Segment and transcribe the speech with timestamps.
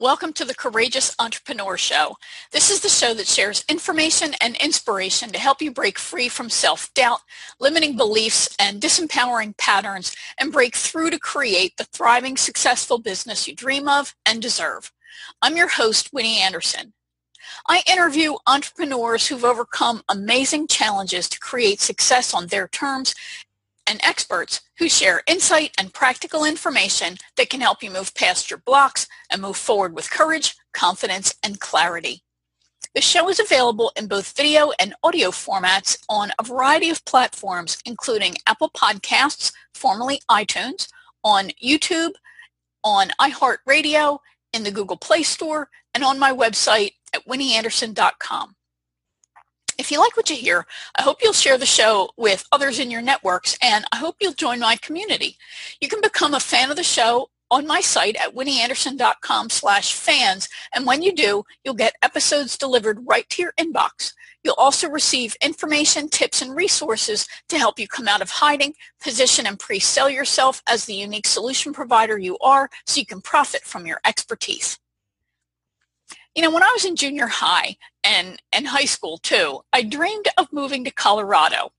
[0.00, 2.16] Welcome to the Courageous Entrepreneur Show.
[2.50, 6.50] This is the show that shares information and inspiration to help you break free from
[6.50, 7.20] self-doubt,
[7.60, 13.54] limiting beliefs, and disempowering patterns and break through to create the thriving, successful business you
[13.54, 14.90] dream of and deserve.
[15.40, 16.92] I'm your host, Winnie Anderson.
[17.68, 23.14] I interview entrepreneurs who've overcome amazing challenges to create success on their terms
[23.86, 28.58] and experts who share insight and practical information that can help you move past your
[28.58, 32.22] blocks and move forward with courage, confidence, and clarity.
[32.94, 37.78] The show is available in both video and audio formats on a variety of platforms,
[37.84, 40.88] including Apple Podcasts, formerly iTunes,
[41.24, 42.12] on YouTube,
[42.84, 44.20] on iHeartRadio,
[44.52, 48.54] in the Google Play Store, and on my website at winnieanderson.com.
[49.78, 52.90] If you like what you hear, I hope you'll share the show with others in
[52.90, 55.36] your networks, and I hope you'll join my community.
[55.80, 60.48] You can become a fan of the show on my site at winnieanderson.com slash fans,
[60.74, 64.12] and when you do, you'll get episodes delivered right to your inbox.
[64.44, 69.46] You'll also receive information, tips, and resources to help you come out of hiding, position
[69.46, 73.86] and pre-sell yourself as the unique solution provider you are so you can profit from
[73.86, 74.78] your expertise.
[76.34, 80.26] You know, when I was in junior high and, and high school too, I dreamed
[80.36, 81.70] of moving to Colorado.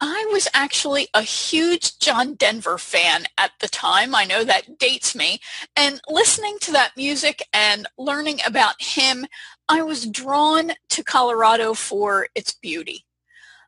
[0.00, 4.14] I was actually a huge John Denver fan at the time.
[4.14, 5.40] I know that dates me.
[5.74, 9.26] And listening to that music and learning about him,
[9.68, 13.06] I was drawn to Colorado for its beauty.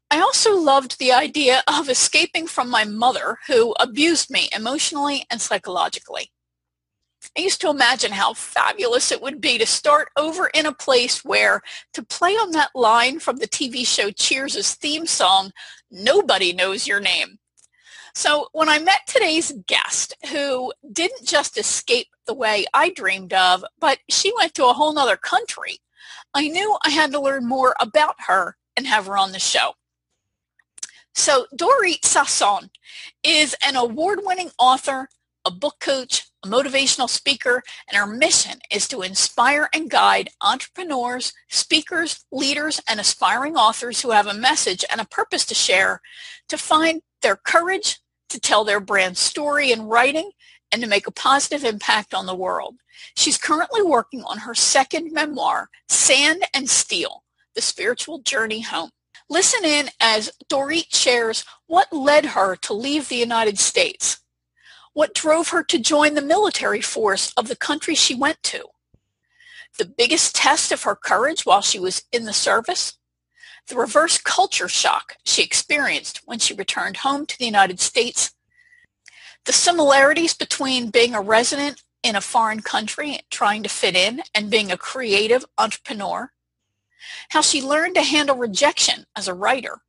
[0.08, 5.40] I also loved the idea of escaping from my mother who abused me emotionally and
[5.40, 6.30] psychologically.
[7.36, 11.24] I used to imagine how fabulous it would be to start over in a place
[11.24, 11.62] where,
[11.92, 15.52] to play on that line from the TV show Cheers' theme song,
[15.90, 17.38] nobody knows your name.
[18.14, 23.64] So when I met today's guest, who didn't just escape the way I dreamed of,
[23.78, 25.78] but she went to a whole nother country,
[26.34, 29.74] I knew I had to learn more about her and have her on the show.
[31.14, 32.70] So Dorit Sasson
[33.22, 35.08] is an award-winning author,
[35.44, 41.32] a book coach, a motivational speaker, and our mission is to inspire and guide entrepreneurs,
[41.48, 46.00] speakers, leaders, and aspiring authors who have a message and a purpose to share
[46.48, 50.30] to find their courage to tell their brand story in writing
[50.72, 52.76] and to make a positive impact on the world.
[53.16, 57.24] She's currently working on her second memoir, Sand and Steel,
[57.54, 58.90] The Spiritual Journey Home.
[59.28, 64.19] Listen in as Dorit shares what led her to leave the United States,
[65.00, 68.66] what drove her to join the military force of the country she went to?
[69.78, 72.98] The biggest test of her courage while she was in the service?
[73.68, 78.32] The reverse culture shock she experienced when she returned home to the United States?
[79.46, 84.50] The similarities between being a resident in a foreign country trying to fit in and
[84.50, 86.30] being a creative entrepreneur?
[87.30, 89.80] How she learned to handle rejection as a writer?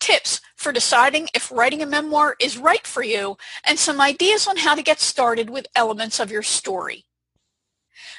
[0.00, 4.56] Tips for deciding if writing a memoir is right for you, and some ideas on
[4.56, 7.04] how to get started with elements of your story.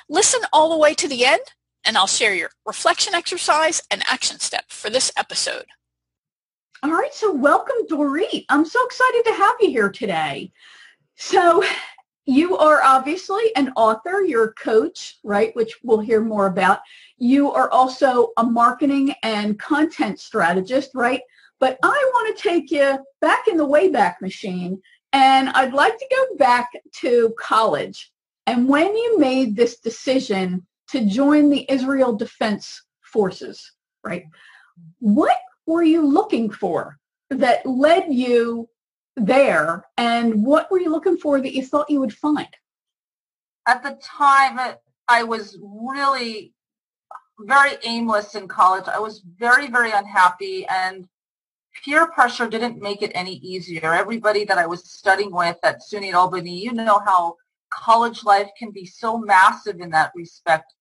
[0.08, 1.42] Listen all the way to the end,
[1.86, 5.66] and I'll share your reflection exercise and action step for this episode.
[6.82, 8.46] All right, so welcome, Dorit.
[8.50, 10.52] I'm so excited to have you here today.
[11.16, 11.64] So
[12.26, 16.80] you are obviously an author, you're a coach, right, which we'll hear more about.
[17.18, 21.22] You are also a marketing and content strategist, right?
[21.60, 24.82] But I want to take you back in the Wayback Machine,
[25.12, 28.12] and I'd like to go back to college.
[28.48, 33.72] And when you made this decision to join the Israel Defense Forces,
[34.04, 34.24] right,
[35.00, 36.98] what were you looking for
[37.30, 38.70] that led you
[39.16, 42.48] there, and what were you looking for that you thought you would find?
[43.68, 44.76] At the time,
[45.08, 46.54] I was really
[47.42, 48.86] very aimless in college.
[48.88, 51.08] I was very, very unhappy, and
[51.84, 53.94] peer pressure didn't make it any easier.
[53.94, 57.36] Everybody that I was studying with at SUNY Albany, you know how
[57.74, 60.74] college life can be so massive in that respect.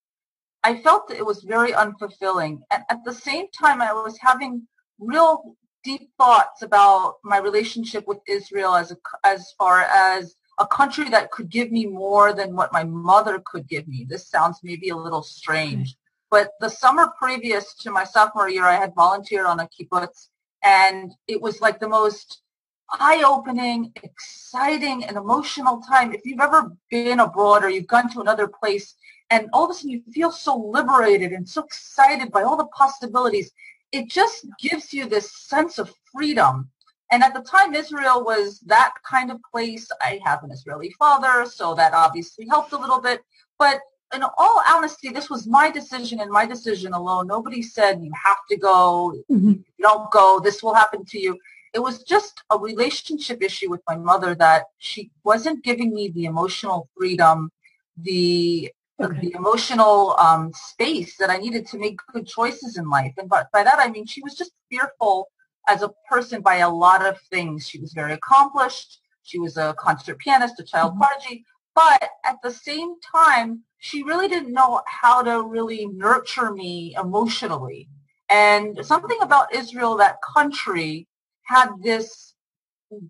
[0.65, 2.61] I felt that it was very unfulfilling.
[2.71, 4.67] And at the same time, I was having
[4.99, 11.09] real deep thoughts about my relationship with Israel as, a, as far as a country
[11.09, 14.05] that could give me more than what my mother could give me.
[14.09, 15.97] This sounds maybe a little strange.
[16.31, 20.29] But the summer previous to my sophomore year, I had volunteered on a kibbutz
[20.63, 22.43] and it was like the most
[22.91, 26.13] eye-opening, exciting, and emotional time.
[26.13, 28.95] If you've ever been abroad or you've gone to another place
[29.31, 32.67] and all of a sudden you feel so liberated and so excited by all the
[32.67, 33.51] possibilities,
[33.93, 36.71] it just gives you this sense of freedom.
[37.11, 39.89] And at the time, Israel was that kind of place.
[40.03, 43.23] I have an Israeli father, so that obviously helped a little bit.
[43.59, 43.81] But
[44.15, 47.27] in all honesty, this was my decision and my decision alone.
[47.27, 49.15] Nobody said you have to go.
[49.31, 49.51] Mm-hmm.
[49.51, 50.41] You don't go.
[50.41, 51.39] This will happen to you.
[51.75, 56.25] It was just a relationship issue with my mother that she wasn't giving me the
[56.25, 57.51] emotional freedom,
[57.99, 59.21] the okay.
[59.21, 63.13] the emotional um, space that I needed to make good choices in life.
[63.19, 65.29] And by, by that I mean she was just fearful
[65.69, 67.69] as a person by a lot of things.
[67.69, 69.01] She was very accomplished.
[69.23, 71.03] She was a concert pianist, a child mm-hmm.
[71.03, 71.45] prodigy.
[71.79, 77.89] But at the same time, she really didn't know how to really nurture me emotionally.
[78.29, 81.07] And something about Israel, that country,
[81.45, 82.35] had this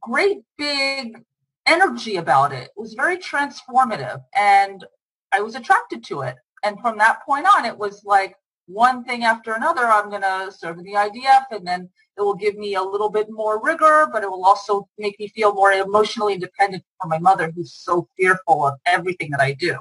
[0.00, 1.24] great big
[1.64, 2.64] energy about it.
[2.64, 4.20] It was very transformative.
[4.36, 4.84] And
[5.32, 6.36] I was attracted to it.
[6.62, 8.34] And from that point on, it was like
[8.66, 9.86] one thing after another.
[9.86, 11.88] I'm going to serve in the IDF and then
[12.18, 15.28] it will give me a little bit more rigor, but it will also make me
[15.28, 19.76] feel more emotionally independent from my mother who's so fearful of everything that I do.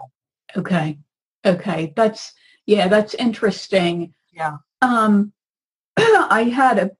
[0.55, 0.99] Okay.
[1.45, 1.93] Okay.
[1.95, 2.33] That's,
[2.65, 4.13] yeah, that's interesting.
[4.31, 4.57] Yeah.
[4.81, 5.33] Um,
[5.97, 6.91] I had a,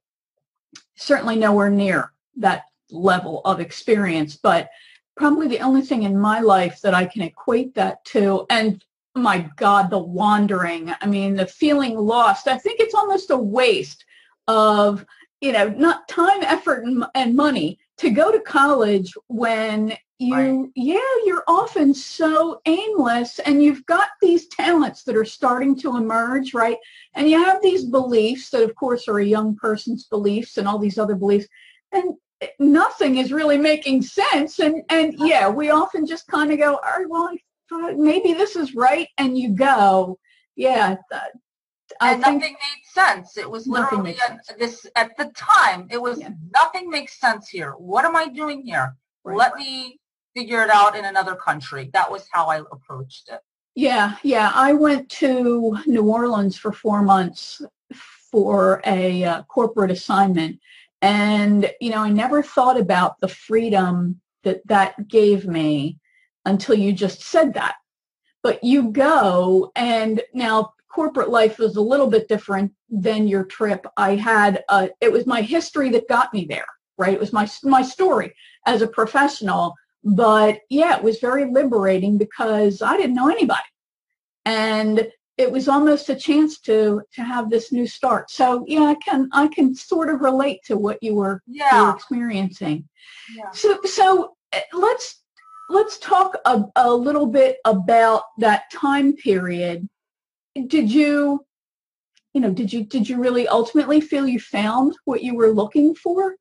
[0.95, 4.69] certainly nowhere near that level of experience, but
[5.16, 8.45] probably the only thing in my life that I can equate that to.
[8.50, 8.84] And
[9.16, 12.48] my God, the wandering, I mean, the feeling lost.
[12.48, 14.06] I think it's almost a waste
[14.48, 15.06] of,
[15.42, 20.69] you know, not time, effort, and, and money to go to college when you, right.
[20.75, 26.54] yeah, you're often so aimless and you've got these talents that are starting to emerge,
[26.54, 26.78] right?
[27.13, 30.80] And you have these beliefs that, of course, are a young person's beliefs and all
[30.80, 31.48] these other beliefs.
[31.92, 34.60] And eh, nothing is really making sense.
[34.60, 37.31] And and yeah, we often just kind of go, all right, well,
[37.95, 40.18] maybe this is right, and you go,
[40.56, 40.95] yeah.
[42.01, 43.38] I and nothing made sense.
[43.38, 45.88] It was literally a, this at the time.
[45.89, 46.30] It was yeah.
[46.54, 47.72] nothing makes sense here.
[47.72, 48.95] What am I doing here?
[49.24, 49.38] Right.
[49.38, 50.00] Let me
[50.36, 51.89] figure it out in another country.
[51.94, 53.39] That was how I approached it.
[53.75, 54.51] Yeah, yeah.
[54.54, 57.62] I went to New Orleans for four months
[58.31, 60.60] for a uh, corporate assignment,
[61.01, 66.00] and, you know, I never thought about the freedom that that gave me
[66.45, 67.75] until you just said that.
[68.42, 73.86] But you go and now corporate life was a little bit different than your trip.
[73.98, 76.66] I had, uh, it was my history that got me there,
[76.98, 77.14] right?
[77.14, 78.34] It was my, my story
[78.66, 79.76] as a professional.
[80.04, 83.70] But yeah, it was very liberating because I didn't know anybody.
[84.46, 85.08] And
[85.38, 88.32] it was almost a chance to to have this new start.
[88.32, 91.78] So yeah, I can I can sort of relate to what you were, yeah.
[91.78, 92.90] you were experiencing.
[93.36, 93.52] Yeah.
[93.52, 95.22] So so eh, let's
[95.70, 99.88] let's talk a, a little bit about that time period.
[100.65, 101.45] Did you
[102.33, 105.95] you know did you did you really ultimately feel you found what you were looking
[105.95, 106.36] for?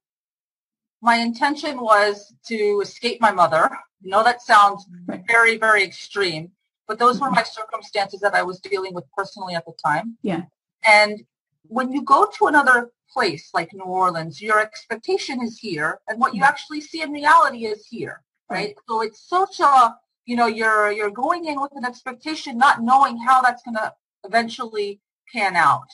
[1.03, 3.71] My intention was to escape my mother.
[4.01, 4.87] You know that sounds
[5.29, 6.53] very very extreme
[6.87, 7.37] but those were mm-hmm.
[7.37, 10.17] my circumstances that I was dealing with personally at the time.
[10.23, 10.43] Yeah.
[10.85, 11.25] And
[11.65, 16.35] when you go to another place like New Orleans, your expectation is here, and what
[16.35, 16.49] you mm-hmm.
[16.49, 18.75] actually see in reality is here, right?
[18.89, 19.97] So it's such a,
[20.27, 23.93] you know, you're you're going in with an expectation, not knowing how that's going to
[24.27, 25.01] eventually
[25.33, 25.89] pan out.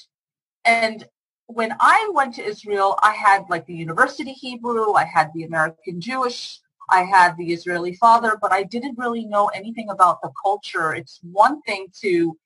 [0.65, 1.07] And
[1.47, 6.01] when I went to Israel, I had like the University Hebrew, I had the American
[6.01, 6.61] Jewish
[6.93, 10.95] I had the Israeli father, but I didn't really know anything about the culture.
[10.95, 12.37] It's one thing to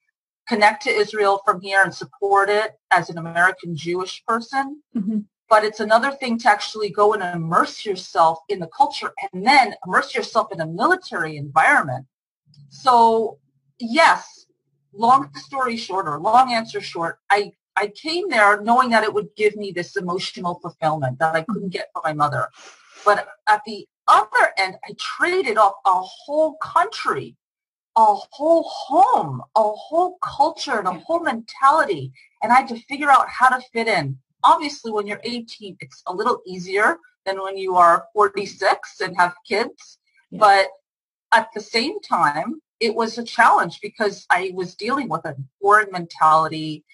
[0.49, 5.19] connect to Israel from here and support it as an American Jewish person, mm-hmm.
[5.51, 9.75] but it's another thing to actually go and immerse yourself in the culture and then
[9.84, 12.06] immerse yourself in a military environment.
[12.69, 13.39] So
[13.81, 14.35] yes,
[14.96, 19.29] long story short or long answer short, I I came there knowing that it would
[19.36, 22.48] give me this emotional fulfillment that I couldn't get from my mother.
[23.05, 27.36] But at the other end, I traded off a whole country,
[27.96, 32.12] a whole home, a whole culture, and a whole mentality.
[32.43, 34.19] And I had to figure out how to fit in.
[34.43, 39.34] Obviously, when you're 18, it's a little easier than when you are 46 and have
[39.46, 39.98] kids.
[40.31, 40.38] Yeah.
[40.41, 40.69] But
[41.34, 45.91] at the same time, it was a challenge because I was dealing with a foreign
[45.91, 46.85] mentality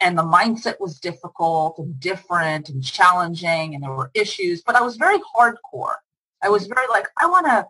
[0.00, 4.82] and the mindset was difficult and different and challenging and there were issues, but I
[4.82, 5.96] was very hardcore.
[6.42, 7.66] I was very like, I want to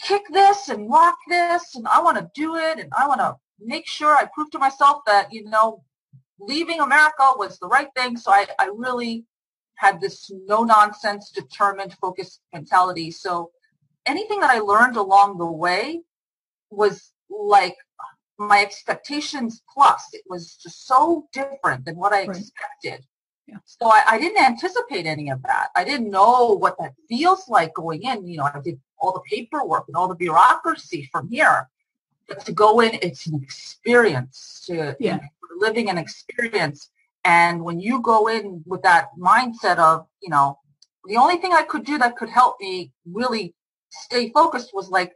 [0.00, 3.36] kick this and rock this and I want to do it and I want to
[3.60, 5.82] make sure I prove to myself that, you know,
[6.40, 8.16] leaving America was the right thing.
[8.16, 9.24] So I, I really
[9.76, 13.10] had this no nonsense, determined, focused mentality.
[13.10, 13.50] So
[14.06, 16.02] anything that I learned along the way
[16.74, 17.76] was like
[18.38, 20.08] my expectations plus.
[20.12, 22.36] It was just so different than what I right.
[22.36, 23.04] expected.
[23.46, 23.56] Yeah.
[23.66, 25.68] So I, I, didn't anticipate any of that.
[25.76, 28.26] I didn't know what that feels like going in.
[28.26, 31.68] You know, I did all the paperwork and all the bureaucracy from here.
[32.26, 34.64] But to go in, it's an experience.
[34.66, 35.20] To yeah.
[35.58, 36.88] living an experience.
[37.24, 40.58] And when you go in with that mindset of, you know,
[41.04, 43.54] the only thing I could do that could help me really
[43.90, 45.12] stay focused was like,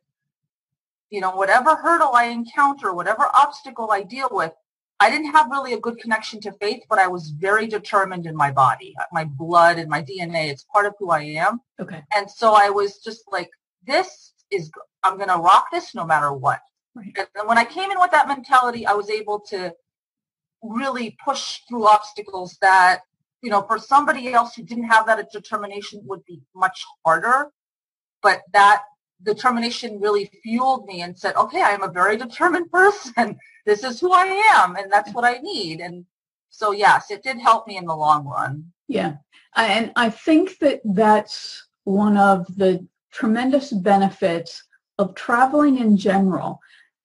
[1.10, 4.52] you know, whatever hurdle I encounter, whatever obstacle I deal with,
[5.00, 8.34] I didn't have really a good connection to faith, but I was very determined in
[8.34, 10.50] my body, my blood and my DNA.
[10.50, 11.60] It's part of who I am.
[11.80, 12.02] Okay.
[12.14, 13.48] And so I was just like,
[13.86, 14.70] this is,
[15.04, 16.60] I'm going to rock this no matter what.
[16.94, 17.16] Right.
[17.36, 19.72] And when I came in with that mentality, I was able to
[20.62, 23.02] really push through obstacles that,
[23.40, 27.52] you know, for somebody else who didn't have that determination would be much harder.
[28.20, 28.82] But that
[29.22, 33.38] determination really fueled me and said, okay, I am a very determined person.
[33.66, 35.80] This is who I am and that's what I need.
[35.80, 36.04] And
[36.50, 38.72] so yes, it did help me in the long run.
[38.88, 39.16] Yeah.
[39.56, 44.64] And I think that that's one of the tremendous benefits
[44.98, 46.60] of traveling in general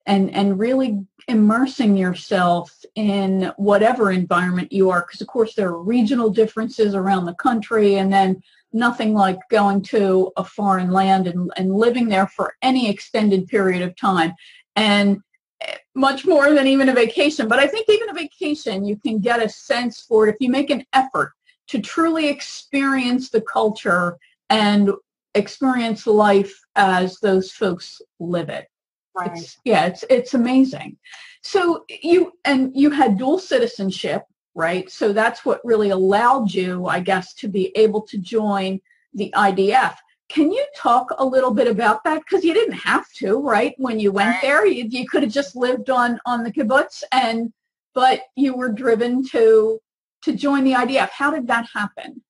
[0.06, 5.02] and, and really immersing yourself in whatever environment you are.
[5.02, 8.42] Because of course there are regional differences around the country and then
[8.74, 13.82] nothing like going to a foreign land and, and living there for any extended period
[13.82, 14.34] of time.
[14.76, 15.20] And
[15.62, 17.48] eh, much more than even a vacation.
[17.48, 20.50] But i think even a vacation you can get a sense for it if you
[20.50, 21.34] make an effort
[21.68, 24.18] to truly experience the culture
[24.50, 24.92] and
[25.36, 28.68] experience life as those folks live it.
[29.16, 29.32] Right.
[29.34, 30.98] It's, yeah it's it's amazing.
[31.44, 34.24] So you and you had dual citizenship
[34.56, 34.90] right?
[34.90, 38.80] So that's what really allowed you, I guess, to be able to join
[39.14, 39.96] the IDF.
[40.30, 42.20] Can you talk a little bit about that?
[42.20, 43.76] Because you didn't have to, right?
[43.78, 47.54] When you went there, you, you could have just lived on on the kibbutz, and
[47.94, 49.80] but you were driven to
[50.24, 51.10] to join the IDF.
[51.10, 52.22] How did that happen?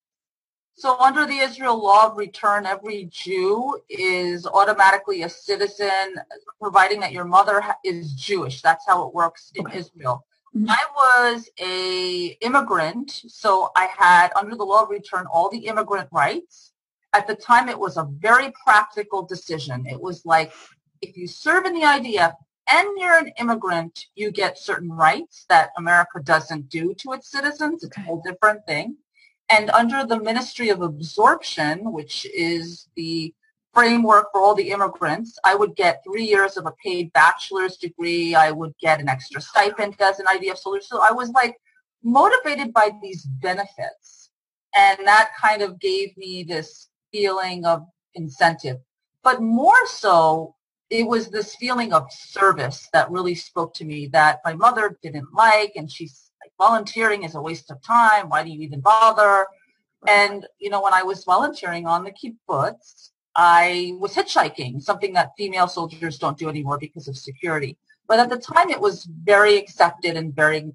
[0.75, 6.15] So under the Israel law of return, every Jew is automatically a citizen,
[6.59, 8.61] providing that your mother is Jewish.
[8.61, 9.77] That's how it works in okay.
[9.77, 10.25] Israel.
[10.55, 16.09] I was a immigrant, so I had, under the law of return, all the immigrant
[16.11, 16.73] rights.
[17.13, 19.85] At the time, it was a very practical decision.
[19.87, 20.53] It was like,
[21.01, 22.35] if you serve in the IDF
[22.67, 27.83] and you're an immigrant, you get certain rights that America doesn't do to its citizens.
[27.83, 28.97] It's a whole different thing.
[29.49, 33.33] And under the Ministry of Absorption, which is the
[33.73, 35.37] framework for all the immigrants.
[35.43, 38.35] I would get three years of a paid bachelor's degree.
[38.35, 40.81] I would get an extra stipend as an IDF soldier.
[40.81, 41.57] So I was like
[42.03, 44.29] motivated by these benefits.
[44.75, 48.77] And that kind of gave me this feeling of incentive.
[49.23, 50.55] But more so,
[50.89, 55.33] it was this feeling of service that really spoke to me that my mother didn't
[55.33, 55.73] like.
[55.75, 58.29] And she's like, volunteering is a waste of time.
[58.29, 59.47] Why do you even bother?
[60.07, 65.31] And, you know, when I was volunteering on the kibbutz, I was hitchhiking, something that
[65.37, 67.77] female soldiers don't do anymore because of security.
[68.07, 70.71] But at the time, it was very accepted and very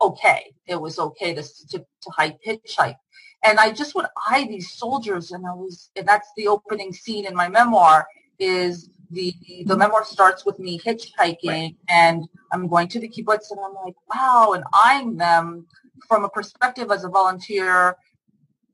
[0.00, 0.52] okay.
[0.66, 2.96] It was okay to, to, to hike, hitchhike.
[3.44, 7.26] And I just would eye these soldiers, and I was, and that's the opening scene
[7.26, 8.06] in my memoir.
[8.38, 9.34] Is the
[9.64, 11.76] the memoir starts with me hitchhiking, right.
[11.88, 15.66] and I'm going to the kibbutz, and I'm like, wow, and eyeing them
[16.08, 17.96] from a perspective as a volunteer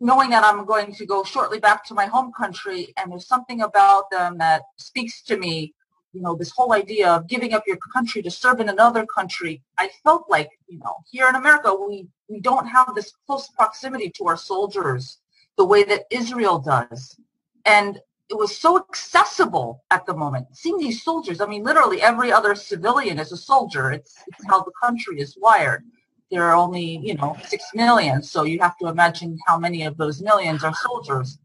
[0.02, 3.62] knowing that I'm going to go shortly back to my home country and there's something
[3.62, 5.74] about them that speaks to me,
[6.12, 9.62] you know, this whole idea of giving up your country to serve in another country,
[9.78, 14.10] I felt like, you know, here in America, we, we don't have this close proximity
[14.16, 15.18] to our soldiers
[15.56, 17.16] the way that Israel does.
[17.64, 20.48] And it was so accessible at the moment.
[20.52, 23.92] Seeing these soldiers, I mean, literally every other civilian is a soldier.
[23.92, 25.84] It's, it's how the country is wired
[26.32, 28.22] there are only, you know, six million.
[28.22, 31.38] So you have to imagine how many of those millions are soldiers.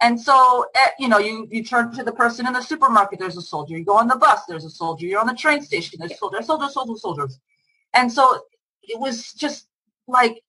[0.00, 3.36] And so, eh, you know, you, you turn to the person in the supermarket, there's
[3.36, 3.78] a soldier.
[3.78, 5.06] You go on the bus, there's a soldier.
[5.06, 7.38] You're on the train station, there's soldiers, soldiers, soldiers, soldiers.
[7.94, 8.40] And so
[8.82, 9.68] it was just
[10.08, 10.42] like,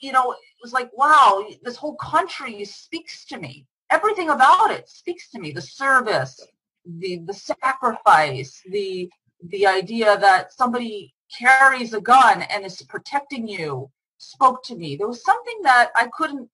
[0.00, 3.66] you know, it was like, wow, this whole country speaks to me.
[3.90, 5.52] Everything about it speaks to me.
[5.52, 6.40] The service,
[6.86, 9.10] the the sacrifice, the
[9.50, 14.96] the idea that somebody carries a gun and is protecting you spoke to me.
[14.96, 16.48] There was something that I couldn't,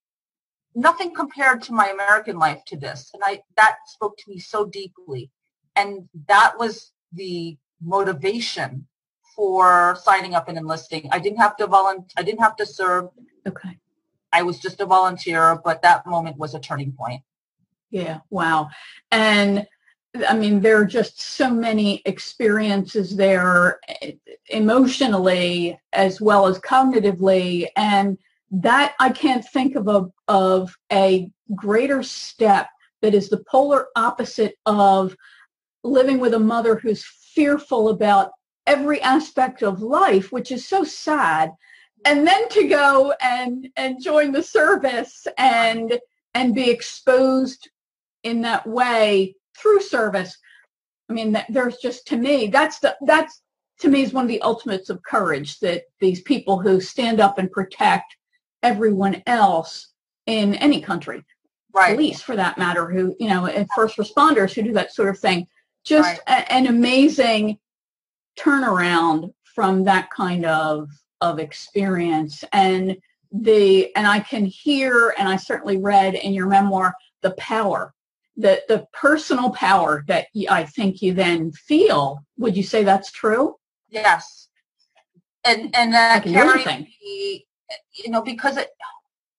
[0.75, 3.10] nothing compared to my American life to this.
[3.14, 5.30] And I, that spoke to me so deeply.
[5.76, 8.87] And that was the motivation
[9.37, 11.08] for signing up and enlisting.
[11.12, 12.12] I didn't have to volunteer.
[12.16, 13.08] I didn't have to serve.
[13.46, 13.78] Okay.
[14.32, 17.22] I was just a volunteer, but that moment was a turning point.
[17.90, 18.20] Yeah.
[18.30, 18.68] Wow.
[19.10, 19.66] And
[20.28, 24.12] I mean, there are just so many experiences there eh,
[24.48, 27.68] emotionally as well as cognitively.
[27.76, 28.18] And
[28.50, 32.68] that I can't think of a of a greater step
[33.02, 35.16] that is the polar opposite of
[35.84, 38.32] living with a mother who's fearful about
[38.66, 41.52] every aspect of life, which is so sad.
[42.04, 46.00] And then to go and and join the service and
[46.34, 47.70] and be exposed
[48.24, 50.36] in that way through service.
[51.08, 53.42] I mean, that, there's just to me that's the that's
[53.80, 57.38] to me is one of the ultimates of courage that these people who stand up
[57.38, 58.16] and protect
[58.62, 59.88] everyone else
[60.26, 61.24] in any country,
[61.72, 61.94] right.
[61.94, 65.18] police for that matter, who you know, and first responders who do that sort of
[65.18, 65.46] thing,
[65.84, 66.46] just right.
[66.46, 67.58] a, an amazing
[68.38, 70.88] turnaround from that kind of
[71.20, 72.96] of experience and
[73.32, 77.92] the and I can hear and I certainly read in your memoir the power
[78.37, 82.25] the the personal power that I think you then feel.
[82.38, 83.56] Would you say that's true?
[83.88, 84.49] Yes,
[85.44, 87.46] and and that carries me,
[87.92, 88.70] you know, because it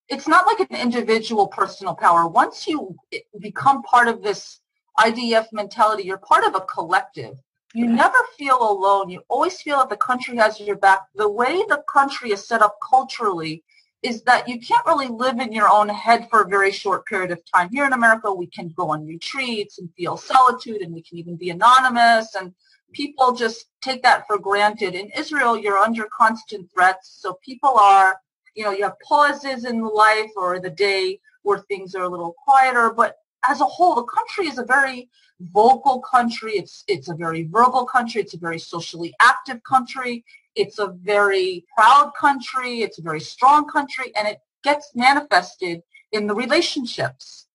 [0.10, 2.28] it's not like an individual personal power.
[2.28, 4.60] Once you eh, become part of this
[5.00, 7.36] IDF mentality, you're part of a collective.
[7.74, 9.10] You never feel alone.
[9.10, 11.04] You always feel that the country has your back.
[11.16, 13.64] The way the country is set up culturally
[14.04, 17.32] is that you can't really live in your own head for a very short period
[17.32, 17.70] of time.
[17.70, 21.36] Here in America, we can go on retreats and feel solitude and we can even
[21.36, 22.54] be anonymous and
[22.94, 24.96] people just take that for granted.
[24.96, 27.18] In Israel, you're under constant threats.
[27.22, 28.20] So people are,
[28.56, 32.34] you know, you have pauses in life or the day where things are a little
[32.44, 33.18] quieter, but
[33.48, 35.10] as a whole, the country is a very
[35.52, 36.54] vocal country.
[36.54, 38.22] It's, it's a very verbal country.
[38.22, 40.24] It's a very socially active country.
[40.56, 42.82] It's a very proud country.
[42.82, 44.12] It's a very strong country.
[44.16, 45.82] And it gets manifested
[46.12, 47.48] in the relationships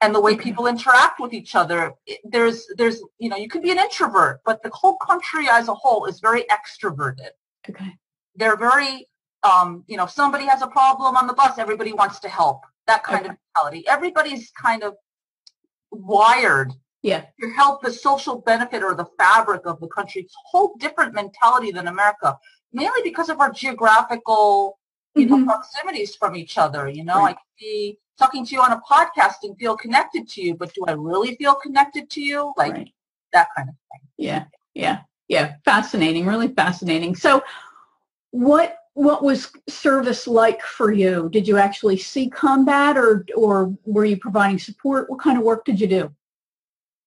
[0.00, 1.92] and the way people interact with each other.
[2.24, 5.74] There's, there's, you know, you can be an introvert, but the whole country as a
[5.74, 7.30] whole is very extroverted.
[7.68, 7.96] Okay.
[8.34, 9.06] They're very,
[9.42, 12.62] um, you know, if somebody has a problem on the bus, everybody wants to help.
[12.86, 13.30] That kind okay.
[13.30, 13.86] of mentality.
[13.88, 14.94] Everybody's kind of
[15.90, 17.24] wired yeah.
[17.40, 20.22] to help the social benefit or the fabric of the country.
[20.22, 22.36] It's a whole different mentality than America,
[22.72, 24.78] mainly because of our geographical
[25.14, 25.40] you mm-hmm.
[25.40, 26.88] know, proximities from each other.
[26.88, 27.30] You know, right.
[27.30, 30.72] I could be talking to you on a podcast and feel connected to you, but
[30.74, 32.52] do I really feel connected to you?
[32.56, 32.92] Like right.
[33.32, 34.08] that kind of thing.
[34.16, 35.54] Yeah, yeah, yeah.
[35.64, 37.16] Fascinating, really fascinating.
[37.16, 37.42] So
[38.30, 41.28] what what was service like for you?
[41.32, 45.10] Did you actually see combat or or were you providing support?
[45.10, 46.14] What kind of work did you do?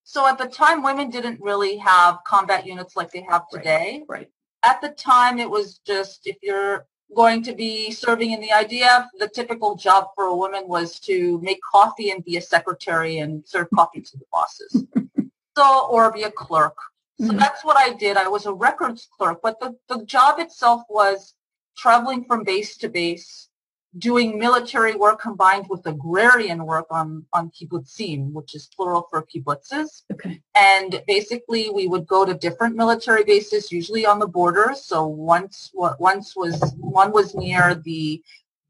[0.04, 4.04] So at the time, women didn't really have combat units like they have today.
[4.08, 4.20] Right.
[4.20, 4.30] right.
[4.64, 6.86] At the time, it was just if you're
[7.16, 11.40] going to be serving in the IDF, the typical job for a woman was to
[11.42, 14.86] make coffee and be a secretary and serve coffee to the bosses.
[15.58, 16.76] so, or be a clerk.
[17.20, 17.38] So mm-hmm.
[17.38, 18.18] that's what I did.
[18.18, 21.36] I was a records clerk, but the, the job itself was
[21.78, 23.50] traveling from base to base,
[24.00, 30.04] doing military work combined with agrarian work on, on kibbutzim, which is plural for kibbutzes.
[30.12, 30.42] Okay.
[30.56, 34.74] And basically we would go to different military bases, usually on the border.
[34.76, 38.22] So once, once was, one was near the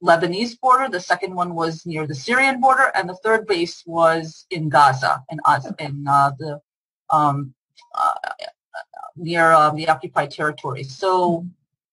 [0.04, 4.46] Lebanese border, the second one was near the Syrian border, and the third base was
[4.52, 5.40] in Gaza, in,
[5.80, 6.60] in uh, the,
[7.10, 7.54] um,
[7.96, 8.14] uh,
[9.16, 10.94] near uh, the occupied territories.
[10.94, 11.48] So mm-hmm.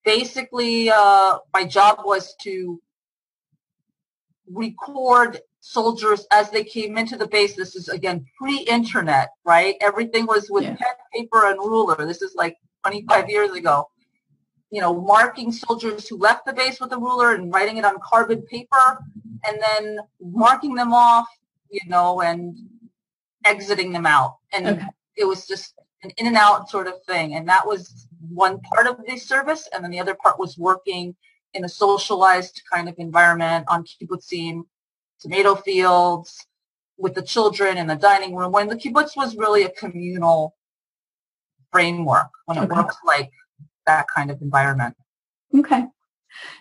[0.05, 2.81] basically, uh, my job was to
[4.53, 7.55] record soldiers as they came into the base.
[7.55, 9.77] This is again pre-internet, right?
[9.81, 10.77] Everything was with yeah.
[10.77, 12.07] pen, paper, and ruler.
[12.07, 13.89] This is like 25 years ago.
[14.71, 17.97] You know, marking soldiers who left the base with a ruler and writing it on
[18.03, 18.99] carbon paper,
[19.45, 21.29] and then marking them off.
[21.71, 22.57] You know, and
[23.45, 24.39] exiting them out.
[24.53, 24.87] And okay.
[25.17, 27.35] it was just an in and out sort of thing.
[27.35, 31.15] And that was one part of the service, and then the other part was working
[31.55, 34.63] in a socialized kind of environment on kibbutzim,
[35.21, 36.47] tomato fields,
[37.01, 40.55] with the children in the dining room, when the kibbutz was really a communal
[41.73, 42.75] framework, when it okay.
[42.75, 43.31] works like
[43.87, 44.95] that kind of environment.
[45.57, 45.87] Okay.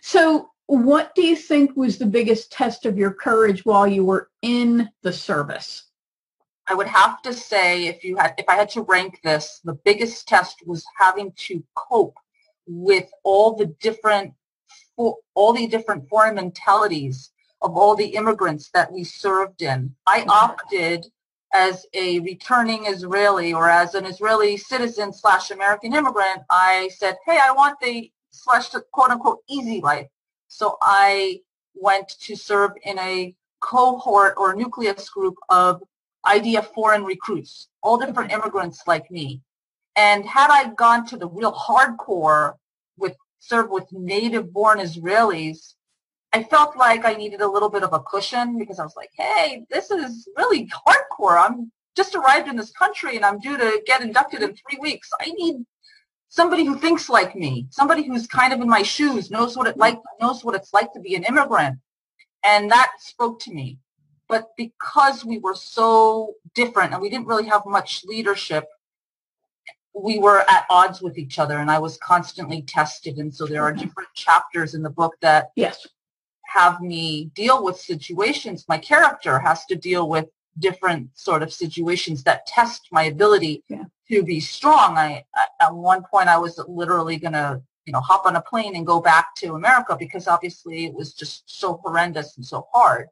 [0.02, 4.30] So what do you think was the biggest test of your courage while you were
[4.42, 5.84] in the service?
[6.68, 9.74] I would have to say if you had if I had to rank this, the
[9.74, 12.16] biggest test was having to cope
[12.68, 14.34] with all the different
[15.00, 17.32] all the different foreign mentalities
[17.62, 19.96] of all the immigrants that we served in.
[20.06, 20.30] I mm-hmm.
[20.30, 21.06] opted
[21.54, 27.40] as a returning Israeli or as an Israeli citizen slash American immigrant, I said, hey,
[27.42, 30.08] I want the slash quote unquote easy life.
[30.48, 31.42] So I
[31.74, 35.82] went to serve in a cohort or nucleus group of
[36.26, 39.42] IDF foreign recruits, all different immigrants like me.
[39.96, 42.54] And had I gone to the real hardcore
[42.98, 45.74] with serve with native born Israelis,
[46.32, 49.10] I felt like I needed a little bit of a cushion because I was like,
[49.18, 51.44] hey, this is really hardcore.
[51.44, 55.10] I'm just arrived in this country and I'm due to get inducted in three weeks.
[55.20, 55.66] I need
[56.28, 59.78] somebody who thinks like me, somebody who's kind of in my shoes, knows what it
[59.78, 61.80] like knows what it's like to be an immigrant.
[62.44, 63.80] And that spoke to me.
[64.28, 68.66] But because we were so different and we didn't really have much leadership,
[70.04, 73.18] we were at odds with each other and I was constantly tested.
[73.18, 73.82] And so there are mm-hmm.
[73.82, 75.88] different chapters in the book that yes.
[76.46, 78.66] have me deal with situations.
[78.68, 80.26] My character has to deal with
[80.60, 83.86] different sort of situations that test my ability yeah.
[84.12, 84.98] to be strong.
[84.98, 85.24] I
[85.62, 88.86] at one point I was literally going to you know hop on a plane and
[88.86, 93.08] go back to America because obviously it was just so horrendous and so hard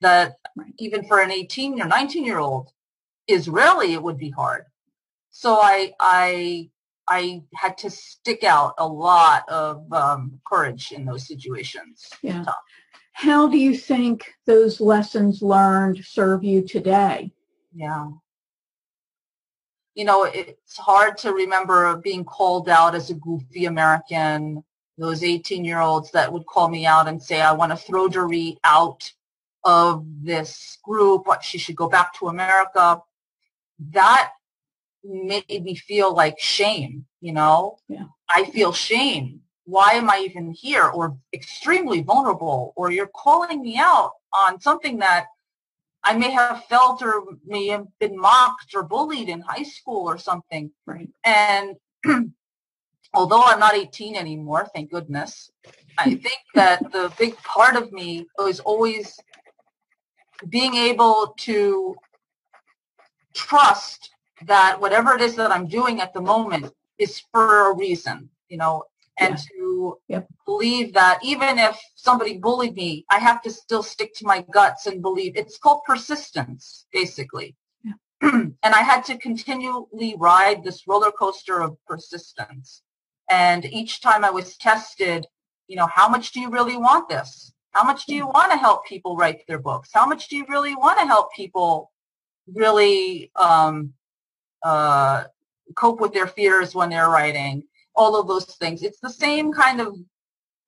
[0.00, 0.36] that
[0.78, 2.72] even for an 18 or 19 year old
[3.28, 4.64] Israeli it would be hard.
[5.30, 6.70] So I I
[7.08, 12.08] I had to stick out a lot of um, courage in those situations.
[12.22, 12.44] Yeah.
[13.12, 17.32] How do you think those lessons learned serve you today?
[17.74, 18.10] Yeah.
[19.94, 24.62] You know, it's hard to remember being called out as a goofy American,
[24.96, 28.08] those 18 year olds that would call me out and say, I want to throw
[28.08, 29.12] Dorit out
[29.64, 33.02] of this group, what she should go back to America.
[33.90, 34.30] That
[35.04, 37.78] made me feel like shame, you know?
[37.88, 38.06] Yeah.
[38.28, 40.84] I feel shame why am I even here?
[40.84, 45.26] Or extremely vulnerable, or you're calling me out on something that
[46.02, 50.18] I may have felt or may have been mocked or bullied in high school or
[50.18, 50.72] something.
[50.86, 51.08] Right.
[51.24, 51.76] And
[53.14, 55.50] although I'm not 18 anymore, thank goodness,
[55.98, 59.18] I think that the big part of me is always
[60.48, 61.94] being able to
[63.34, 64.10] trust
[64.46, 68.30] that whatever it is that I'm doing at the moment is for a reason.
[68.48, 68.84] You know,
[69.20, 69.44] and yeah.
[69.52, 70.28] to yep.
[70.46, 74.86] believe that even if somebody bullied me, I have to still stick to my guts
[74.86, 75.36] and believe.
[75.36, 77.54] It's called persistence, basically.
[77.84, 77.92] Yeah.
[78.22, 82.82] and I had to continually ride this roller coaster of persistence.
[83.28, 85.26] And each time I was tested,
[85.68, 87.52] you know, how much do you really want this?
[87.72, 89.90] How much do you want to help people write their books?
[89.92, 91.92] How much do you really want to help people
[92.52, 93.92] really um,
[94.62, 95.24] uh,
[95.74, 97.64] cope with their fears when they're writing?
[97.94, 98.82] all of those things.
[98.82, 99.96] It's the same kind of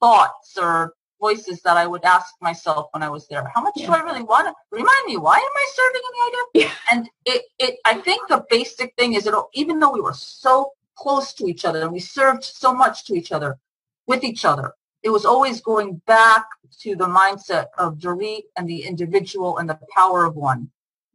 [0.00, 3.50] thoughts or voices that I would ask myself when I was there.
[3.54, 3.86] How much yeah.
[3.86, 5.16] do I really want to remind me?
[5.16, 6.66] Why am I serving in the IDF?
[6.66, 6.72] Yeah.
[6.90, 10.72] And it, it, I think the basic thing is that even though we were so
[10.96, 13.58] close to each other and we served so much to each other,
[14.06, 16.44] with each other, it was always going back
[16.80, 20.70] to the mindset of Dorit and the individual and the power of one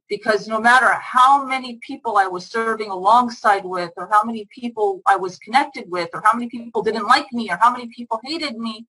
[0.09, 5.01] because no matter how many people I was serving alongside with or how many people
[5.05, 8.19] I was connected with or how many people didn't like me or how many people
[8.23, 8.85] hated me,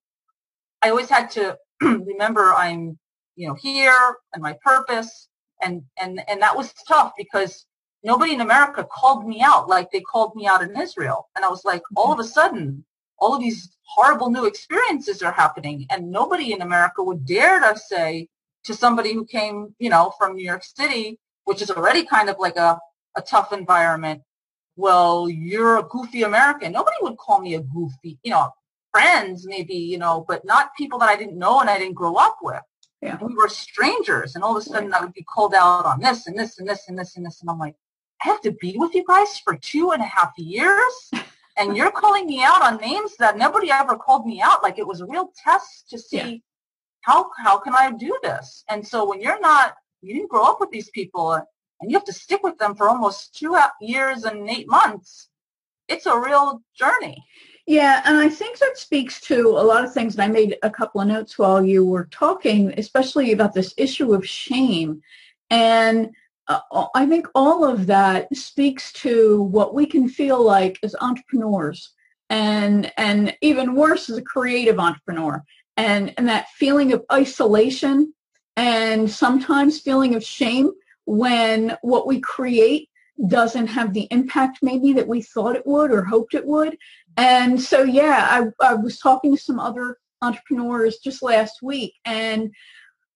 [0.81, 2.97] I always had to remember I'm,
[3.35, 5.27] you know, here and my purpose.
[5.61, 7.65] And, and, and that was tough because
[8.03, 11.27] nobody in America called me out like they called me out in Israel.
[11.35, 11.97] And I was like, mm-hmm.
[11.97, 12.85] all of a sudden,
[13.17, 17.77] all of these horrible new experiences are happening and nobody in America would dare to
[17.77, 18.29] say,
[18.65, 22.37] to somebody who came, you know, from New York City, which is already kind of
[22.39, 22.79] like a,
[23.15, 24.21] a tough environment.
[24.75, 26.71] Well, you're a goofy American.
[26.71, 28.49] Nobody would call me a goofy, you know,
[28.91, 32.15] friends maybe, you know, but not people that I didn't know and I didn't grow
[32.15, 32.61] up with.
[33.01, 33.17] Yeah.
[33.21, 36.27] We were strangers and all of a sudden I would be called out on this
[36.27, 37.41] and this and this and this and this.
[37.41, 37.75] And I'm like,
[38.23, 41.11] I have to be with you guys for two and a half years
[41.57, 44.63] and you're calling me out on names that nobody ever called me out.
[44.63, 46.35] Like it was a real test to see yeah
[47.09, 48.63] how how can I do this?
[48.69, 52.05] And so when you're not, you didn't grow up with these people, and you have
[52.05, 55.29] to stick with them for almost two years and eight months.
[55.87, 57.17] It's a real journey.
[57.65, 60.15] Yeah, and I think that speaks to a lot of things.
[60.15, 64.13] And I made a couple of notes while you were talking, especially about this issue
[64.13, 65.01] of shame.
[65.49, 66.11] And
[66.47, 71.91] uh, I think all of that speaks to what we can feel like as entrepreneurs
[72.31, 75.43] and and even worse as a creative entrepreneur
[75.79, 78.13] and, and that feeling of isolation
[78.57, 80.71] and sometimes feeling of shame
[81.05, 82.89] when what we create
[83.27, 86.77] doesn't have the impact maybe that we thought it would or hoped it would.
[87.15, 92.53] And so, yeah, I, I was talking to some other entrepreneurs just last week and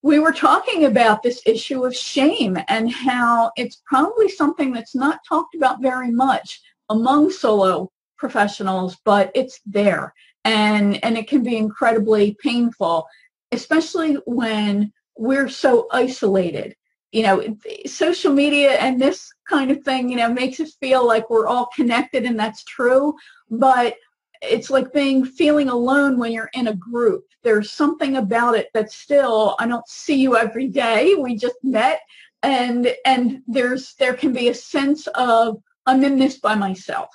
[0.02, 5.19] we were talking about this issue of shame and how it's probably something that's not
[5.28, 10.13] talked about very much among solo professionals, but it's there
[10.45, 13.08] and and it can be incredibly painful
[13.51, 16.75] especially when we're so isolated
[17.12, 21.29] you know social media and this kind of thing you know makes us feel like
[21.29, 23.13] we're all connected and that's true
[23.49, 23.95] but
[24.43, 27.25] it's like being feeling alone when you're in a group.
[27.43, 31.15] There's something about it that still I don't see you every day.
[31.15, 32.01] We just met
[32.41, 37.10] and and there's there can be a sense of I'm in this by myself.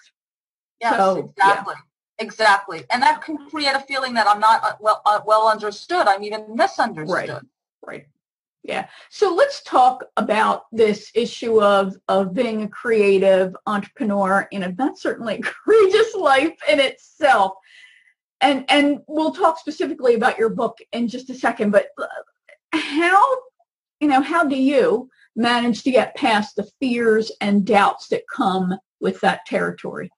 [0.81, 1.75] Yes, so, exactly.
[1.77, 1.88] Yeah.
[2.19, 2.85] Exactly.
[2.91, 6.07] And that can create a feeling that I'm not uh, well uh, well understood.
[6.07, 7.29] I'm even misunderstood.
[7.29, 7.43] Right.
[7.87, 8.07] Right.
[8.65, 8.89] Yeah.
[9.09, 15.01] So let's talk about this issue of of being a creative entrepreneur in a that's
[15.01, 17.55] certainly a courageous life in itself.
[18.41, 22.07] And and we'll talk specifically about your book in just a second, but uh,
[22.73, 23.23] how
[24.01, 28.77] you know, how do you manage to get past the fears and doubts that come
[29.01, 30.11] with that territory?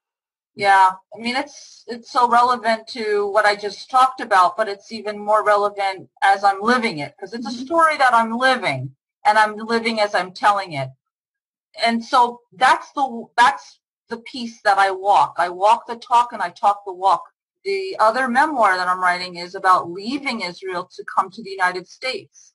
[0.57, 4.93] Yeah, I mean it's it's so relevant to what I just talked about, but it's
[4.93, 7.65] even more relevant as I'm living it because it's a mm-hmm.
[7.65, 10.91] story that I'm living and I'm living as I'm telling it.
[11.85, 15.35] And so that's the that's the piece that I walk.
[15.39, 17.23] I walk the talk and I talk the walk.
[17.65, 21.87] The other memoir that I'm writing is about leaving Israel to come to the United
[21.87, 22.55] States.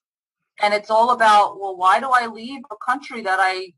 [0.62, 3.74] And it's all about, well, why do I leave a country that I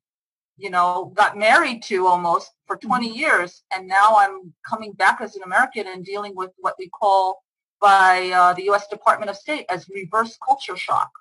[0.57, 2.87] you know, got married to almost for mm-hmm.
[2.87, 6.89] 20 years, and now I'm coming back as an American and dealing with what we
[6.89, 7.43] call
[7.79, 8.87] by uh, the U.S.
[8.87, 11.11] Department of State as reverse culture shock.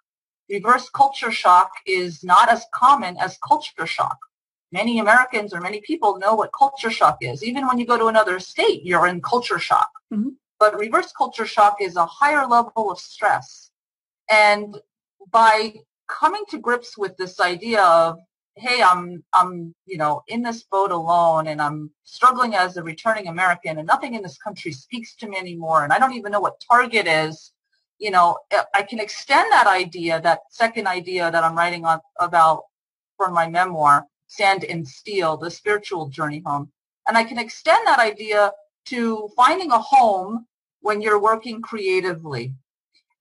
[0.49, 4.19] Reverse culture shock is not as common as culture shock.
[4.73, 7.43] Many Americans or many people know what culture shock is.
[7.43, 9.91] Even when you go to another state, you're in culture shock.
[10.13, 10.31] Mm-hmm.
[10.59, 13.71] But reverse culture shock is a higher level of stress.
[14.31, 14.77] And
[15.31, 15.75] by
[16.09, 18.19] coming to grips with this idea of
[18.57, 23.29] hey, I'm, I'm, you know, in this boat alone and I'm struggling as a returning
[23.29, 26.41] American and nothing in this country speaks to me anymore and I don't even know
[26.41, 27.53] what Target is,
[27.99, 32.01] you know, eh, I can extend that idea, that second idea that I'm writing on
[32.19, 32.65] about
[33.17, 36.71] for my memoir, Sand and Steel, the spiritual journey home.
[37.07, 38.53] And I can extend that idea
[38.87, 40.47] to finding a home
[40.81, 42.55] when you're working creatively.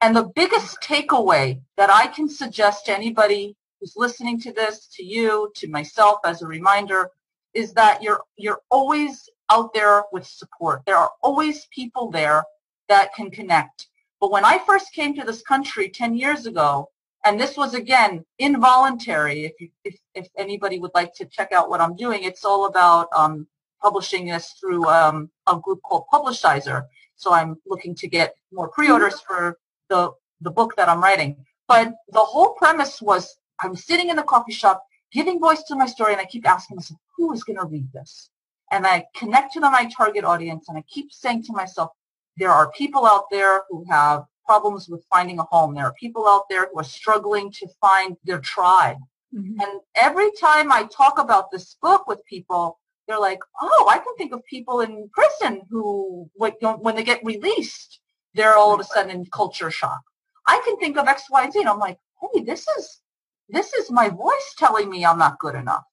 [0.02, 5.04] And the biggest takeaway that I can suggest to anybody who's listening to this, to
[5.04, 7.12] you, to myself as a reminder,
[7.54, 10.82] is that you're you're always out there with support.
[10.88, 12.44] There are always people there
[12.90, 13.88] that can connect.
[14.20, 16.90] But when I first came to this country 10 years ago,
[17.26, 21.70] and this was again involuntary, if you, if, if anybody would like to check out
[21.70, 23.46] what I'm doing, it's all about um,
[23.84, 26.86] publishing this through um, a group called Publishizer.
[27.18, 31.46] So I'm looking to get more pre-orders for the the book that I'm writing.
[31.68, 35.86] But the whole premise was I'm sitting in the coffee shop giving voice to my
[35.86, 38.30] story and I keep asking myself, who is going to read this?
[38.72, 41.92] And I connect to my target audience and I keep saying to myself,
[42.38, 45.74] there are people out there who have problems with finding a home.
[45.74, 48.98] There are people out there who are struggling to find their tribe.
[49.34, 49.60] Mm-hmm.
[49.62, 54.16] And every time I talk about this book with people, they're like, oh, I can
[54.18, 58.00] think of people in prison who, when they get released,
[58.34, 60.02] they're all of a sudden in culture shock.
[60.48, 61.60] I can think of X, Y, and Z.
[61.60, 63.02] And I'm like, hey, this is
[63.50, 65.84] this is my voice telling me I'm not good enough.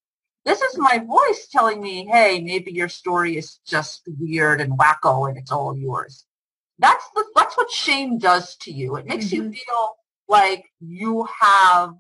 [0.45, 5.29] This is my voice telling me, hey, maybe your story is just weird and wacko
[5.29, 6.27] and it's all yours.
[6.79, 8.97] That's the, that's what shame does to you.
[8.97, 9.37] It makes mm-hmm.
[9.37, 11.95] you feel like you have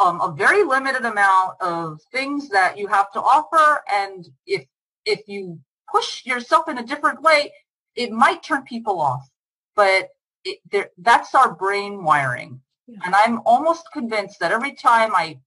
[0.00, 4.64] um, a very limited amount of things that you have to offer, and if
[5.04, 7.52] if you push yourself in a different way,
[7.94, 9.28] it might turn people off.
[9.74, 10.10] But
[10.44, 12.60] it, that's our brain wiring.
[12.88, 12.98] Yeah.
[13.04, 15.38] And I'm almost convinced that every time I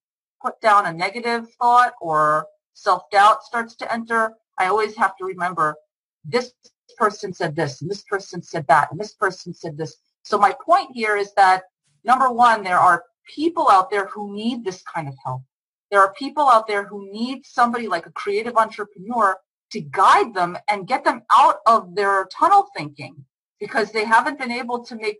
[0.41, 5.75] put down a negative thought or self-doubt starts to enter, I always have to remember
[6.23, 6.53] this
[6.97, 9.97] person said this and this person said that and this person said this.
[10.21, 11.63] So my point here is that
[12.03, 13.03] number one, there are
[13.35, 15.41] people out there who need this kind of help.
[15.89, 19.35] There are people out there who need somebody like a creative entrepreneur
[19.71, 23.25] to guide them and get them out of their tunnel thinking
[23.59, 25.17] because they haven't been able to make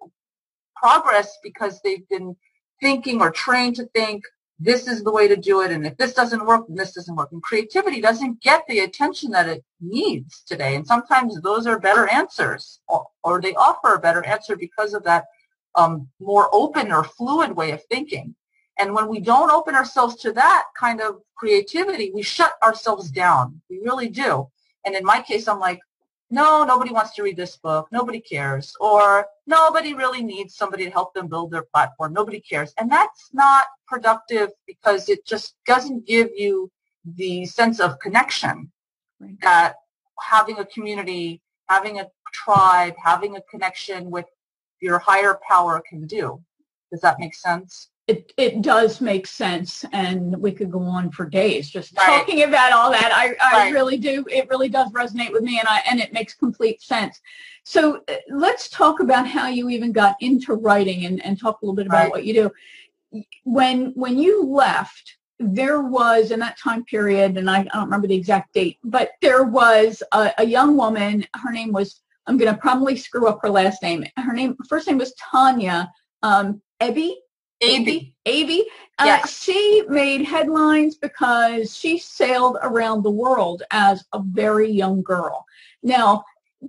[0.81, 2.35] progress because they've been
[2.81, 4.23] thinking or trained to think
[4.59, 7.15] this is the way to do it and if this doesn't work then this doesn't
[7.15, 7.31] work.
[7.31, 12.07] And creativity doesn't get the attention that it needs today and sometimes those are better
[12.07, 15.25] answers or, or they offer a better answer because of that
[15.75, 18.35] um, more open or fluid way of thinking.
[18.79, 23.61] And when we don't open ourselves to that kind of creativity we shut ourselves down.
[23.69, 24.47] We really do.
[24.85, 25.79] And in my case i'm like
[26.31, 27.87] no, nobody wants to read this book.
[27.91, 28.73] Nobody cares.
[28.79, 32.13] Or nobody really needs somebody to help them build their platform.
[32.13, 32.73] Nobody cares.
[32.79, 36.71] And that's not productive because it just doesn't give you
[37.17, 38.71] the sense of connection
[39.19, 39.39] right.
[39.41, 39.75] that
[40.19, 44.25] having a community, having a tribe, having a connection with
[44.79, 46.41] your higher power can do.
[46.91, 47.89] Does that make sense?
[48.11, 52.05] It, it does make sense and we could go on for days just Right.
[52.07, 53.71] talking about all that i, I Right.
[53.73, 57.19] really do it really does resonate with me and i and it makes complete sense
[57.63, 61.65] so uh, let's talk about how you even got into writing and, and talk a
[61.65, 62.11] little bit about Right.
[62.11, 67.59] what you do when when you left there was in that time period and i,
[67.59, 71.71] I don't remember the exact date but there was a, a young woman her name
[71.71, 75.13] was i'm going to probably screw up her last name her name first name was
[75.31, 75.91] tanya
[76.23, 77.13] um, Ebby,
[77.61, 78.13] AB.
[78.27, 78.65] Avi.
[78.99, 79.41] Uh, Yes.
[79.41, 85.45] She made headlines because she sailed around the world as a very young girl.
[85.81, 86.23] Now,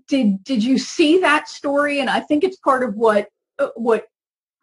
[0.08, 2.00] did did you see that story?
[2.00, 3.28] And I think it's part of what
[3.58, 4.06] uh, what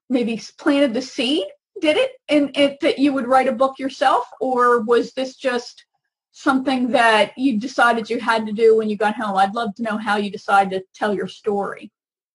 [0.09, 1.45] maybe planted the seed.
[1.81, 2.11] Did it?
[2.27, 5.85] And it that you would write a book yourself, or was this just
[6.31, 9.37] something that you decided you had to do when you got home?
[9.37, 11.91] I'd love to know how you decided to tell your story.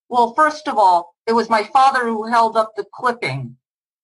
[0.08, 3.56] Well, first of all, it was my father who held up the clipping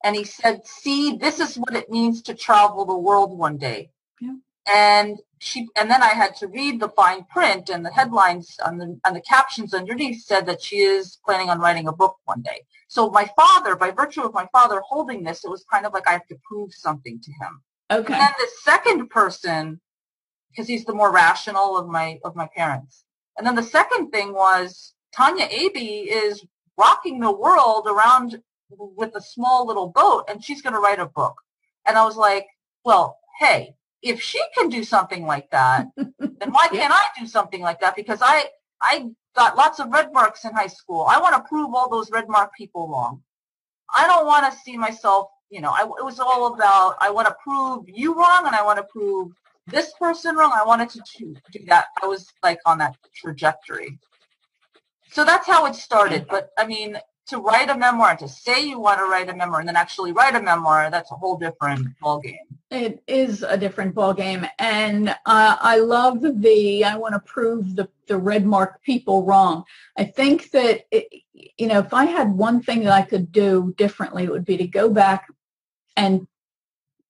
[0.02, 3.90] and he said, see, this is what it means to travel the world one day.
[4.20, 4.34] Yeah.
[4.66, 8.78] And she, and then I had to read the fine print and the headlines on
[8.78, 12.42] the, on the captions underneath said that she is planning on writing a book one
[12.42, 12.62] day.
[12.88, 16.08] So my father, by virtue of my father holding this, it was kind of like
[16.08, 17.62] I have to prove something to him.
[17.90, 18.12] Okay.
[18.12, 19.80] And then the second person,
[20.50, 23.04] because he's the more rational of my of my parents.
[23.36, 26.44] And then the second thing was Tania Aebi is
[26.76, 31.06] rocking the world around with a small little boat, and she's going to write a
[31.06, 31.36] book.
[31.86, 32.46] And I was like,
[32.84, 37.60] well, hey, if she can do something like that, then why can't I do something
[37.60, 37.96] like that?
[37.96, 38.46] Because I
[38.80, 41.06] I got lots of red marks in high school.
[41.08, 43.22] I want to prove all those red mark people wrong.
[43.94, 47.28] I don't want to see myself, you know, I, it was all about, I want
[47.28, 49.32] to prove you wrong and I want to prove
[49.66, 50.52] this person wrong.
[50.54, 51.86] I wanted to do, do that.
[52.02, 53.98] I was like on that trajectory.
[55.10, 56.26] So that's how it started.
[56.28, 56.96] But I mean,
[57.30, 60.12] to write a memoir, to say you want to write a memoir and then actually
[60.12, 62.36] write a memoir, that's a whole different ballgame.
[62.70, 66.84] It is a different ball game, and uh, I love the.
[66.84, 69.64] I want to prove the the red mark people wrong.
[69.96, 73.74] I think that it, you know, if I had one thing that I could do
[73.76, 75.26] differently, it would be to go back
[75.96, 76.28] and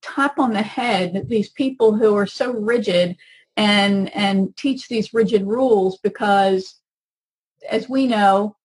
[0.03, 3.17] tap on the head these people who are so rigid
[3.57, 6.81] and and teach these rigid rules because,
[7.69, 8.57] as we know,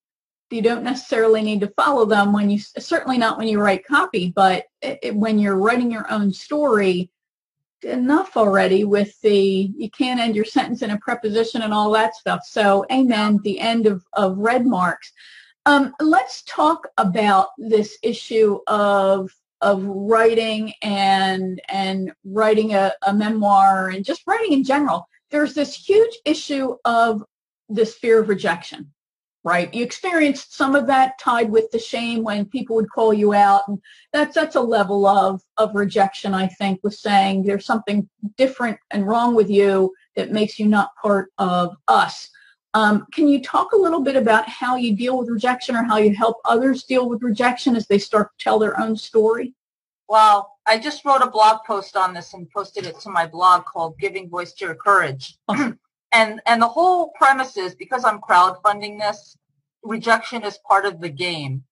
[0.50, 4.32] you don't necessarily need to follow them when you certainly not when you write copy
[4.34, 7.10] but it, when you're writing your own story
[7.82, 12.14] enough already with the you can't end your sentence in a preposition and all that
[12.14, 12.40] stuff.
[12.44, 15.12] So amen the end of, of red marks.
[15.66, 19.30] Um, let's talk about this issue of
[19.62, 25.08] of writing and and writing a, a memoir and just writing in general.
[25.30, 27.24] There's this huge issue of
[27.68, 28.92] this fear of rejection
[29.46, 29.72] right?
[29.72, 33.62] You experienced some of that tied with the shame when people would call you out,
[33.68, 33.80] and
[34.12, 36.34] that's that's a level of of rejection.
[36.34, 40.90] I think with saying there's something different and wrong with you that makes you not
[41.00, 42.28] part of us.
[42.74, 45.98] Um, can you talk a little bit about how you deal with rejection or how
[45.98, 49.54] you help others deal with rejection as they start to tell their own story?
[50.08, 53.64] Well, I just wrote a blog post on this and posted it to my blog
[53.64, 55.38] called Giving Voice to Your Courage.
[55.46, 55.78] Awesome.
[56.16, 59.36] and and the whole premise is because I'm crowdfunding this,
[59.82, 61.64] rejection is part of the game.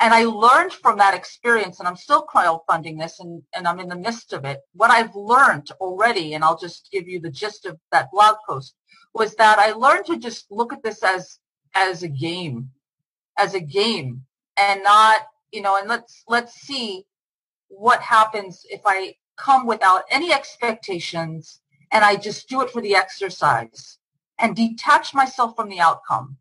[0.00, 3.88] And I learned from that experience, and I'm still crowdfunding this, and, and I'm in
[3.88, 4.58] the midst of it.
[4.74, 8.74] What I've learned already, and I'll just give you the gist of that blog post,
[9.14, 11.38] was that I learned to just look at this as
[11.74, 12.70] as a game,
[13.38, 14.24] as a game,
[14.56, 15.20] and not,
[15.52, 17.06] you know, and let's let's see
[17.68, 21.61] what happens if I come without any expectations
[21.92, 23.98] and I just do it for the exercise
[24.38, 26.38] and detach myself from the outcome.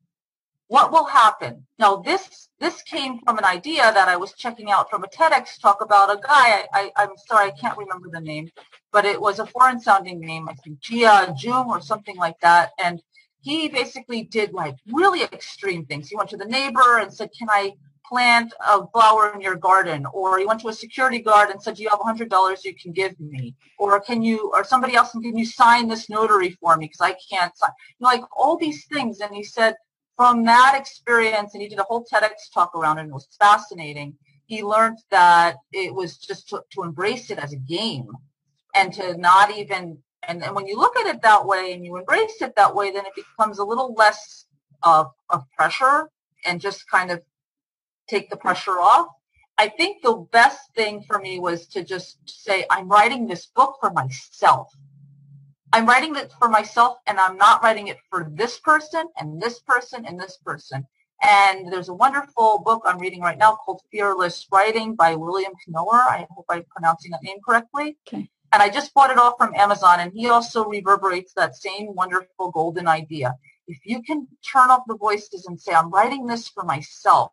[0.67, 1.65] What will happen?
[1.77, 5.59] Now this this came from an idea that I was checking out from a TEDx
[5.59, 6.65] talk about a guy.
[6.71, 8.51] I, I, am sorry, I can't remember the name,
[8.91, 10.47] but it was a foreign sounding name.
[10.47, 12.71] I think Jia Jiang or something like that.
[12.81, 13.01] And
[13.41, 16.07] he basically did like really extreme things.
[16.07, 17.73] He went to the neighbor and said, "Can I
[18.11, 21.75] plant a flower in your garden?" Or you went to a security guard and said,
[21.75, 23.43] "Do you have hundred dollars you can give me?"
[23.83, 27.13] Or can you, or somebody else, can you sign this notary for me because I
[27.31, 27.71] can't sign?
[27.97, 29.21] You know, like all these things.
[29.21, 29.75] And he said,
[30.21, 33.27] from that experience, and he did a whole TEDx talk around it, and it was
[33.39, 34.15] fascinating.
[34.45, 38.07] He learned that it was just to, to embrace it as a game
[38.75, 39.97] and to not even,
[40.27, 42.91] and, and when you look at it that way and you embrace it that way,
[42.91, 44.45] then it becomes a little less
[44.83, 46.09] of, of pressure
[46.45, 47.21] and just kind of
[48.11, 49.07] take the pressure off.
[49.57, 53.77] I think the best thing for me was to just say, I'm writing this book
[53.79, 54.67] for myself.
[55.73, 59.59] I'm writing it for myself and I'm not writing it for this person and this
[59.59, 60.85] person and this person.
[61.21, 65.93] And there's a wonderful book I'm reading right now called Fearless Writing by William Knorr.
[65.93, 67.97] I hope I'm pronouncing that name correctly.
[68.07, 68.29] Okay.
[68.53, 72.51] And I just bought it off from Amazon, and he also reverberates that same wonderful
[72.51, 73.35] golden idea.
[73.67, 77.31] If you can turn off the voices and say, I'm writing this for myself,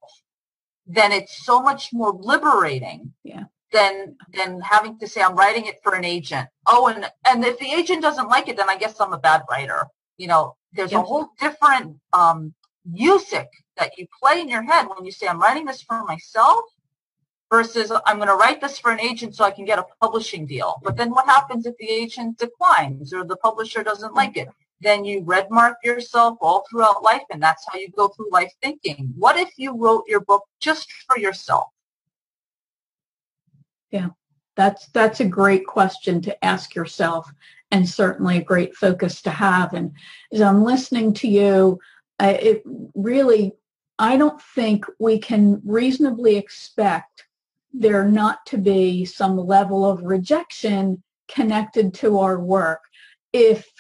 [0.88, 3.44] then it's so much more liberating yeah.
[3.72, 6.48] than than having to say I'm writing it for an agent.
[6.66, 9.42] Oh, and and if the agent doesn't like it, then I guess I'm a bad
[9.50, 9.86] writer.
[10.16, 12.54] You know, there's a whole different um,
[12.90, 16.64] music that you play in your head when you say I'm writing this for myself
[17.50, 20.44] versus I'm going to write this for an agent so I can get a publishing
[20.46, 20.80] deal.
[20.82, 24.48] But then what happens if the agent declines or the publisher doesn't like it?
[24.80, 28.52] Then you red mark yourself all throughout life and that's how you go through life
[28.62, 29.12] thinking.
[29.16, 31.66] What if you wrote your book just for yourself?
[33.90, 34.10] Yeah.
[34.56, 37.30] That's that's a great question to ask yourself,
[37.70, 39.72] and certainly a great focus to have.
[39.72, 39.92] And
[40.32, 41.78] as I'm listening to you,
[42.18, 42.62] I, it
[42.96, 43.52] really,
[44.00, 47.28] I don't think we can reasonably expect
[47.72, 52.80] there not to be some level of rejection connected to our work.
[53.32, 53.70] If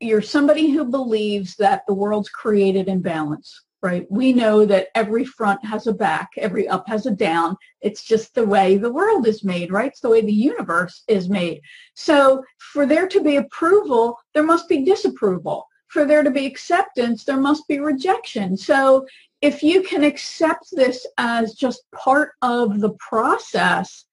[0.00, 4.06] you're somebody who believes that the world's created in balance, right?
[4.10, 7.56] We know that every front has a back, every up has a down.
[7.80, 9.88] It's just the way the world is made, right?
[9.88, 11.60] It's the way the universe is made.
[11.94, 15.66] So for there to be approval, there must be disapproval.
[15.88, 18.56] For there to be acceptance, there must be rejection.
[18.56, 19.06] So
[19.40, 24.04] if you can accept this as just part of the process,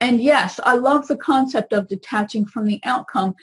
[0.00, 3.34] and yes, I love the concept of detaching from the outcome.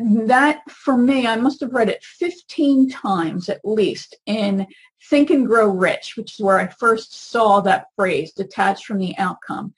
[0.00, 4.66] That for me, I must have read it 15 times at least in
[5.10, 9.16] Think and Grow Rich, which is where I first saw that phrase, detached from the
[9.18, 9.74] outcome.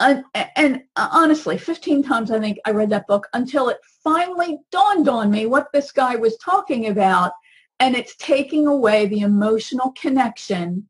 [0.00, 0.24] And,
[0.56, 5.30] and honestly, 15 times I think I read that book until it finally dawned on
[5.30, 7.32] me what this guy was talking about.
[7.80, 10.88] And it's taking away the emotional connection.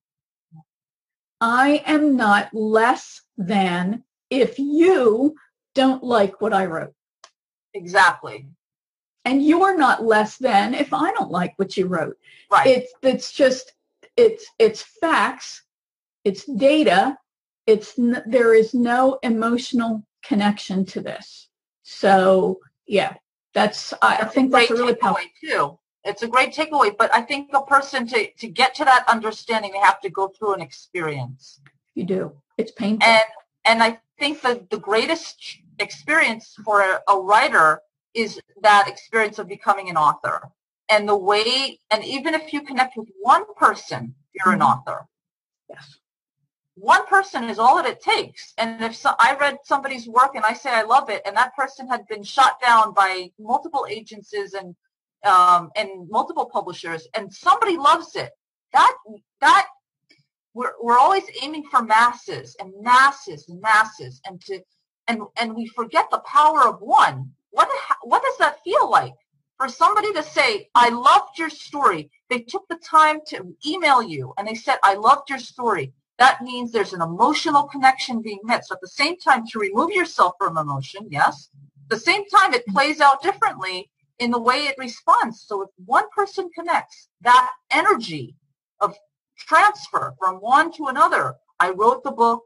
[1.41, 5.35] I am not less than if you
[5.75, 6.95] don't like what I wrote.
[7.75, 8.47] Exactly.
[9.25, 12.16] And you're not less than if I don't like what you wrote.
[12.51, 12.66] Right.
[12.66, 13.73] It's it's just
[14.16, 15.62] it's it's facts,
[16.25, 17.19] it's data,
[17.66, 21.49] it's n- there is no emotional connection to this.
[21.83, 23.14] So yeah,
[23.55, 25.25] that's I, I think a that's a really powerful.
[25.43, 25.79] too.
[26.05, 29.73] It's a great takeaway, but I think a person to, to get to that understanding,
[29.73, 31.61] they have to go through an experience.
[31.95, 32.33] You do.
[32.57, 33.07] It's painful.
[33.07, 33.25] And
[33.64, 37.81] and I think that the greatest experience for a, a writer
[38.14, 40.51] is that experience of becoming an author.
[40.89, 44.70] And the way, and even if you connect with one person, you're an Mhm.
[44.70, 45.07] author.
[45.68, 45.99] yes.
[46.76, 48.55] One person is all that it takes.
[48.57, 51.55] And if so, I read somebody's work and I say I love it, and that
[51.57, 54.74] person had been shot down by multiple agencies and
[55.24, 58.31] um, and multiple publishers, and somebody loves it,
[58.72, 58.95] that
[59.41, 59.66] that
[60.55, 64.61] we're we're always aiming for masses and masses and masses, and to
[65.09, 67.33] and and we forget the power of one.
[67.51, 67.69] What
[68.03, 69.15] what does that feel like?
[69.57, 72.11] For somebody to say, I loved your story.
[72.31, 76.43] They took the time to email you and they said, I loved your story that
[76.43, 78.67] means there's an emotional connection being met.
[78.67, 81.49] So at the same time, to remove yourself from emotion, yes.
[81.85, 83.89] At the same time, it plays out differently
[84.19, 85.45] in the way it responds.
[85.47, 88.35] So if one person connects, that energy
[88.81, 88.97] of
[89.39, 92.43] transfer from one to another, I wrote the book,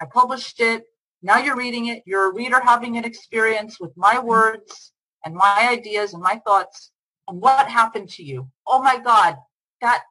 [0.00, 0.84] I published it,
[1.22, 4.92] now you're reading it, you're a reader having an experience with my words
[5.24, 6.92] and my ideas and my thoughts,
[7.28, 8.48] and what happened to you?
[8.66, 9.36] Oh my God,
[9.80, 10.02] that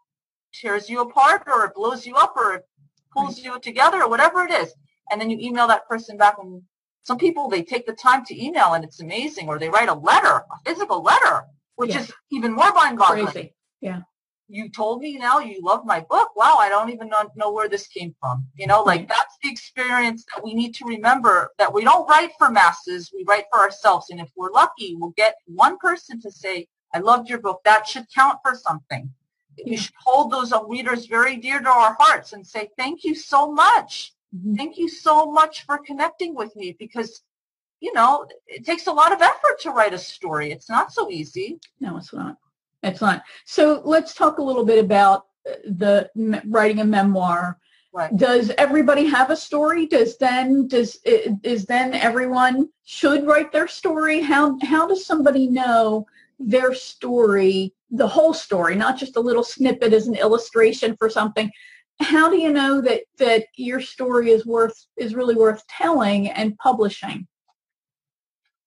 [0.54, 2.68] tears you apart or it blows you up or it
[3.14, 4.74] pulls you together or whatever it is.
[5.12, 6.62] And then you email that person back and
[7.04, 9.94] some people, they take the time to email and it's amazing or they write a
[9.94, 11.44] letter, a physical letter,
[11.76, 12.00] which Yeah.
[12.00, 13.28] is even more mind-boggling.
[13.28, 13.54] Crazy.
[14.48, 16.36] You told me now you love my book.
[16.36, 18.46] Wow, I don't even know, know where this came from.
[18.56, 22.32] You know, like that's the experience that we need to remember that we don't write
[22.38, 24.10] for masses, we write for ourselves.
[24.12, 27.62] And if we're lucky, we'll get one person to say, I loved your book.
[27.66, 29.12] That should count for something.
[29.66, 29.80] We Yeah.
[29.80, 34.14] should hold those readers very dear to our hearts and say, thank you so much.
[34.36, 34.56] Mhm.
[34.58, 37.24] Thank you so much for connecting with me because,
[37.80, 40.52] you know, it takes a lot of effort to write a story.
[40.52, 41.60] It's not so easy.
[41.80, 42.38] No, it's not.
[43.02, 43.24] Not.
[43.46, 46.10] So let's talk a little bit about uh, the
[46.46, 47.58] writing a memoir.
[47.94, 48.16] Right.
[48.18, 49.86] Does everybody have a story?
[49.86, 54.20] Does then does is then everyone should write their story?
[54.20, 56.06] How how does somebody know
[56.38, 61.50] their story, the whole story, not just a little snippet as an illustration for something?
[62.02, 66.58] How do you know that that your story is worth is really worth telling and
[66.58, 67.26] publishing?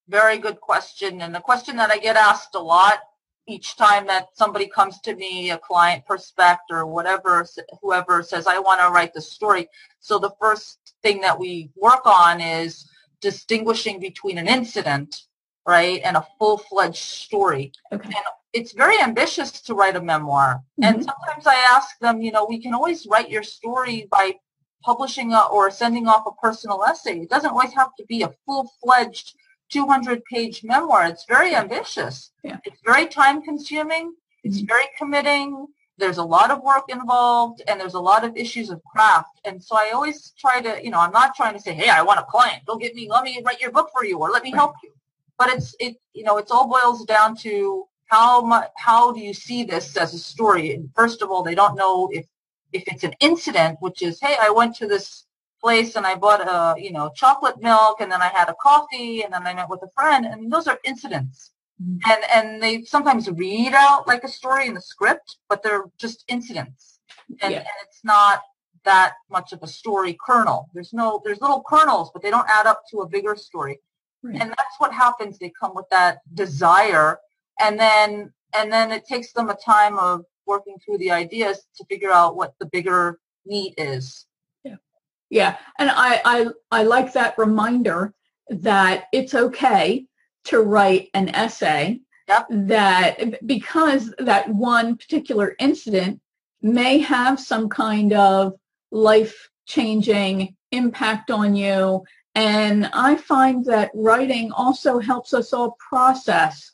[0.08, 1.20] Very good question.
[1.20, 3.00] And the question that I get asked a lot
[3.48, 7.46] each time that somebody comes to me, a client prospect or whatever,
[7.80, 9.68] whoever says, I want to write the story.
[10.00, 12.88] So the first thing that we work on is
[13.20, 15.22] distinguishing between an incident,
[15.66, 17.72] right, and a full-fledged story.
[17.92, 18.04] Okay.
[18.08, 20.62] And it's very ambitious to write a memoir.
[20.80, 20.84] Mm-hmm.
[20.84, 24.34] And sometimes I ask them, you know, we can always write your story by
[24.84, 27.20] publishing a, or sending off a personal essay.
[27.20, 29.34] It doesn't always have to be a full-fledged
[29.70, 31.06] 200 page memoir.
[31.06, 32.30] It's very ambitious.
[32.42, 32.58] Yeah.
[32.64, 34.14] It's very time consuming.
[34.44, 34.68] It's Mhm.
[34.68, 35.66] very committing.
[35.98, 39.40] There's a lot of work involved and there's a lot of issues of craft.
[39.44, 42.02] And so I always try to, you know, I'm not trying to say, hey, I
[42.02, 42.64] want a client.
[42.66, 44.90] Go get me, let me write your book for you or let me help you.
[45.38, 49.34] But it's, it, you know, it's all boils down to how much, how do you
[49.34, 50.72] see this as a story?
[50.72, 52.26] And first of all, they don't know if,
[52.72, 55.24] if it's an incident, which is, hey, I went to this
[55.60, 59.22] place and I bought a, you know, chocolate milk and then I had a coffee
[59.22, 60.26] and then I met with a friend.
[60.26, 61.52] I mean, those are incidents.
[61.82, 62.00] Mhm.
[62.06, 66.24] And, and they sometimes read out like a story in the script, but they're just
[66.28, 67.00] incidents.
[67.40, 67.58] And, Yeah.
[67.58, 68.42] and it's not
[68.84, 70.68] that much of a story kernel.
[70.74, 73.80] There's no, there's little kernels, but they don't add up to a bigger story.
[74.22, 74.40] Right.
[74.40, 75.38] And that's what happens.
[75.38, 77.18] They come with that desire
[77.60, 81.84] and then, and then it takes them a time of working through the ideas to
[81.84, 84.26] figure out what the bigger meat is.
[85.30, 88.14] Yeah, and I, I I like that reminder
[88.48, 90.06] that it's okay
[90.44, 92.00] to write an essay.
[92.28, 92.46] Yep.
[92.50, 96.20] That because that one particular incident
[96.62, 98.54] may have some kind of
[98.90, 102.04] life changing impact on you.
[102.34, 106.72] And I find that writing also helps us all process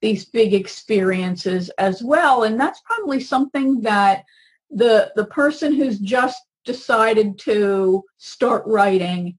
[0.00, 2.42] these big experiences as well.
[2.42, 4.24] And that's probably something that
[4.70, 9.38] the the person who's just decided to start writing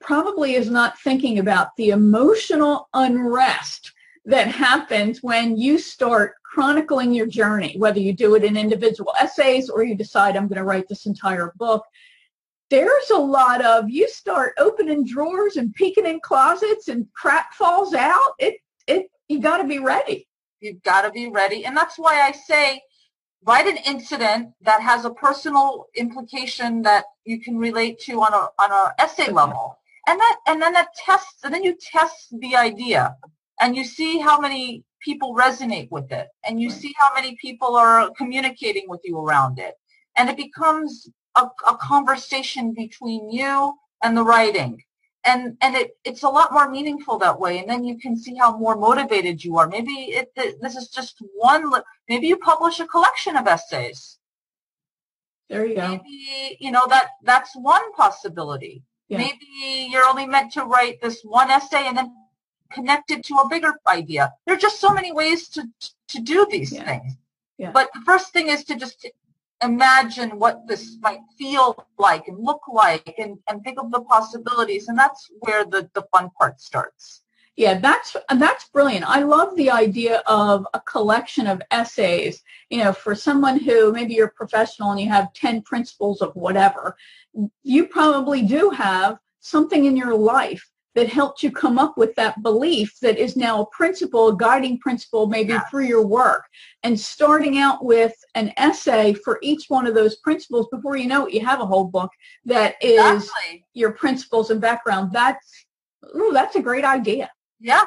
[0.00, 3.92] probably is not thinking about the emotional unrest
[4.24, 9.68] that happens when you start chronicling your journey, whether you do it in individual essays
[9.68, 11.84] or you decide I'm going to write this entire book.
[12.70, 17.94] There's a lot of you start opening drawers and peeking in closets and crap falls
[17.94, 18.32] out.
[18.38, 20.28] It it you got to be ready.
[20.60, 21.64] You've got to be ready.
[21.64, 22.80] And that's why I say
[23.44, 28.48] write an incident that has a personal implication that you can relate to on a
[28.62, 29.78] on a essay level.
[30.06, 33.16] And that and then that tests and then you test the idea
[33.60, 37.76] and you see how many people resonate with it and you see how many people
[37.76, 39.74] are communicating with you around it.
[40.16, 44.82] And it becomes a, a conversation between you and the writing
[45.24, 48.34] and and it it's a lot more meaningful that way and then you can see
[48.36, 51.70] how more motivated you are maybe it this is just one
[52.08, 54.18] maybe you publish a collection of essays
[55.48, 55.88] There you go.
[55.88, 59.18] maybe you know that that's one possibility Yeah.
[59.18, 62.08] maybe you're only meant to write this one essay and then
[62.72, 65.62] connect it to a bigger idea there are just so many ways to
[66.12, 66.84] to do these Yeah.
[66.84, 67.12] things
[67.58, 67.72] Yeah.
[67.72, 69.06] but the first thing is to just
[69.62, 74.88] imagine what this might feel like and look like and, and think of the possibilities
[74.88, 77.22] and that's where the, the fun part starts
[77.56, 79.04] Yeah, that's that's brilliant.
[79.06, 82.42] I love the idea of a collection of essays.
[82.70, 86.96] You know, for someone who maybe you're professional and you have 10 principles of whatever,
[87.62, 90.64] you probably do have something in your life
[90.94, 94.78] that helped you come up with that belief that is now a principle, a guiding
[94.78, 95.68] principle maybe Yes.
[95.70, 96.44] through your work.
[96.82, 101.26] And starting out with an essay for each one of those principles before you know
[101.26, 102.10] it, you have a whole book
[102.44, 105.12] that is exactly your principles and background.
[105.12, 105.64] That's
[106.16, 107.30] ooh, that's a great idea.
[107.60, 107.84] yeah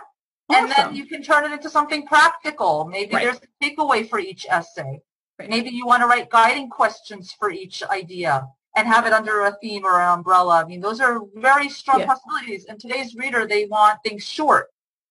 [0.50, 3.24] and then you can turn it into something practical maybe Right.
[3.24, 5.00] there's a takeaway for each essay
[5.40, 5.50] Right.
[5.50, 9.56] maybe you want to write guiding questions for each idea and have it under a
[9.62, 10.62] theme or an umbrella.
[10.64, 12.08] I mean those are very strong Yeah.
[12.08, 12.66] possibilities.
[12.66, 14.68] And today's reader they want things short.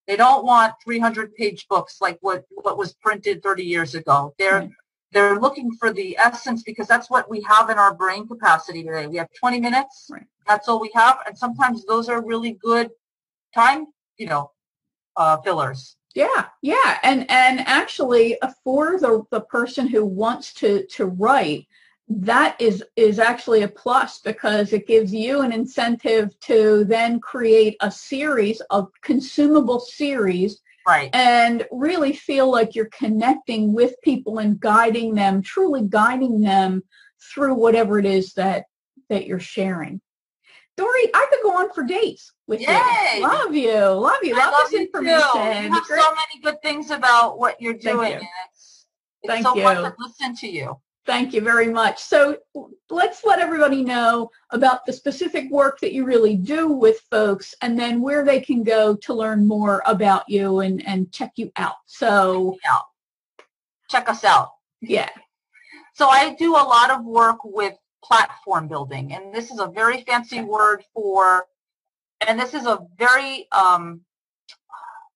[0.06, 4.34] They don't want 300 page books like what what was printed 30 years ago.
[4.38, 4.70] They're
[5.12, 9.06] they're looking for the essence because that's what we have in our brain capacity today.
[9.06, 10.08] We have 20 minutes.
[10.10, 10.26] Right.
[10.46, 11.18] that's all we have.
[11.26, 12.90] And sometimes those are really good
[13.54, 13.86] time
[14.18, 14.50] you know
[15.16, 15.96] uh, fillers.
[16.14, 21.66] Yeah, yeah, and and actually uh, for the the person who wants to to write,
[22.08, 27.76] that is is actually a plus because it gives you an incentive to then create
[27.80, 34.58] a series of consumable series right and really feel like you're connecting with people and
[34.60, 36.82] guiding them, truly guiding them
[37.32, 38.64] through whatever it is that
[39.08, 40.00] that you're sharing.
[40.76, 42.68] Dory, I could go on for days with Yay!
[43.16, 43.22] you.
[43.22, 44.92] Love you, love you, I love, love this you too.
[44.98, 45.64] information.
[45.64, 48.12] You have Great- so many good things about what you're doing.
[48.12, 48.28] Thank you.
[48.48, 48.86] it's
[49.22, 49.82] it's Thank so fun you.
[49.82, 50.80] to listen to you.
[51.04, 52.00] Thank you very much.
[52.00, 52.38] So
[52.88, 57.76] let's let everybody know about the specific work that you really do with folks and
[57.76, 61.74] then where they can go to learn more about you and, and check you out.
[61.86, 62.78] So Yeah.
[63.90, 64.52] check us out.
[64.80, 65.10] Yeah.
[65.94, 67.74] So I do a lot of work with
[68.04, 71.46] platform building, and this is a very fancy word for,
[72.26, 74.00] and this is a very um,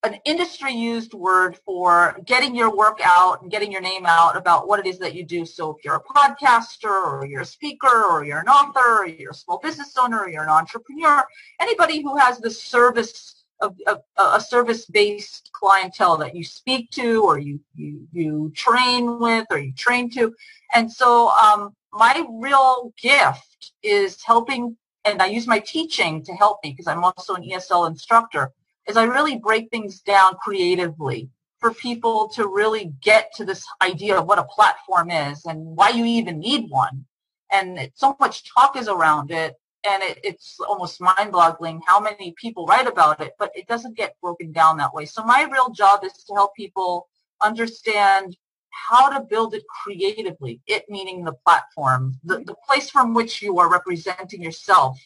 [0.06, 4.68] an industry used word for getting your work out and getting your name out about
[4.68, 5.44] what it is that you do.
[5.44, 9.32] So if you're a podcaster or you're a speaker or you're an author or you're
[9.32, 11.24] a small business owner or you're an entrepreneur,
[11.60, 17.38] anybody who has the service of, of a service-based clientele that you speak to or
[17.38, 20.34] you, you, you train with or you train to.
[20.74, 26.58] And so um, my real gift is helping, and I use my teaching to help
[26.62, 28.52] me because I'm also an ESL instructor,
[28.86, 31.28] is I really break things down creatively
[31.58, 35.90] for people to really get to this idea of what a platform is and why
[35.90, 37.04] you even need one.
[37.50, 39.54] And so much talk is around it,
[39.88, 44.16] and it, it's almost mind-boggling how many people write about it, but it doesn't get
[44.20, 45.06] broken down that way.
[45.06, 47.08] So my real job is to help people
[47.42, 48.36] understand
[48.70, 53.58] how to build it creatively, it meaning the platform, the, the place from which you
[53.58, 54.98] are representing yourself.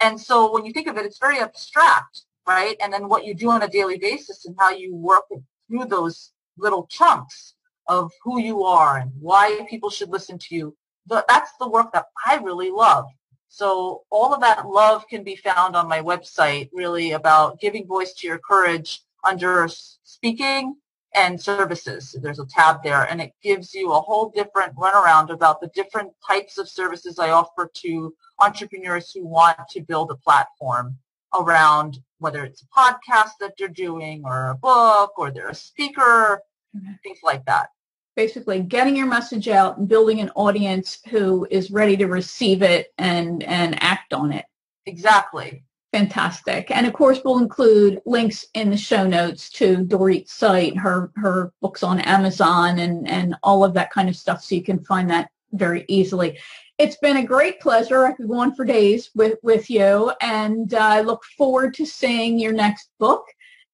[0.00, 2.76] And so when you think of it, it's very abstract right?
[2.80, 5.24] And then what you do on a daily basis and how you work
[5.68, 7.54] through those little chunks
[7.88, 10.76] of who you are and why people should listen to you.
[11.08, 13.06] That's the work that I really love.
[13.48, 18.12] So all of that love can be found on my website, really about giving voice
[18.14, 20.76] to your courage under speaking
[21.14, 22.14] and services.
[22.20, 26.12] There's a tab there and it gives you a whole different runaround about the different
[26.26, 30.98] types of services I offer to entrepreneurs who want to build a platform
[31.34, 36.40] around whether it's a podcast that they're doing or a book or they're a speaker,
[36.76, 36.92] mm-hmm.
[37.02, 37.68] things like that.
[38.14, 42.92] Basically getting your message out and building an audience who is ready to receive it
[42.96, 44.46] and, and act on it.
[44.86, 45.62] Exactly.
[45.92, 46.70] Fantastic.
[46.70, 51.52] And of course, we'll include links in the show notes to Dorit's site, her, her
[51.60, 55.10] books on Amazon and, and all of that kind of stuff so you can find
[55.10, 56.38] that very easily.
[56.78, 58.04] It's been a great pleasure.
[58.04, 61.86] I could go on for days with, with you, and uh, I look forward to
[61.86, 63.24] seeing your next book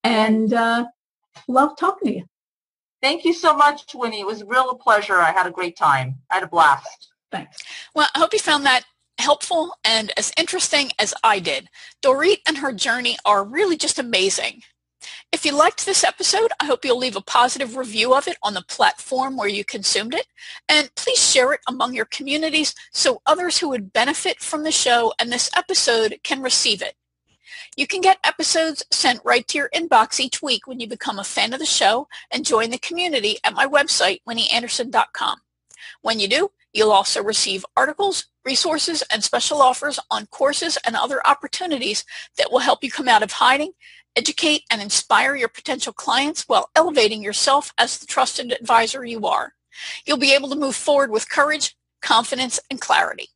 [0.04, 0.86] and uh,
[1.48, 2.24] love talking to you.
[3.02, 4.20] Thank you so much, Winnie.
[4.20, 5.16] It was a real pleasure.
[5.16, 6.18] I had a great time.
[6.30, 7.12] I had a blast.
[7.32, 7.58] Thanks.
[7.94, 8.84] Well, I hope you found that
[9.18, 11.68] helpful and as interesting as I did.
[12.02, 14.62] Dorit and her journey are really just amazing.
[15.32, 18.52] If you liked this episode, I hope you'll leave a positive review of it on
[18.52, 20.26] the platform where you consumed it.
[20.68, 25.14] And please share it among your communities so others who would benefit from the show
[25.18, 26.96] and this episode can receive it.
[27.76, 31.24] You can get episodes sent right to your inbox each week when you become a
[31.24, 35.38] fan of the show and join the community at my website, winnieanderson.com.
[36.02, 41.26] When you do, you'll also receive articles, resources, and special offers on courses and other
[41.26, 42.04] opportunities
[42.36, 43.72] that will help you come out of hiding
[44.16, 49.54] educate and inspire your potential clients while elevating yourself as the trusted advisor you are.
[50.04, 53.28] You'll be able to move forward with courage, confidence, and clarity.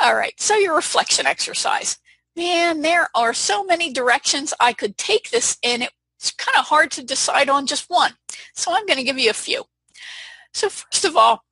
[0.00, 1.98] All right, so your reflection exercise.
[2.36, 5.82] Man, there are so many directions I could take this in.
[6.18, 8.12] It's kind of hard to decide on just one.
[8.54, 9.64] So I'm going to give you a few.
[10.54, 11.44] So first of all,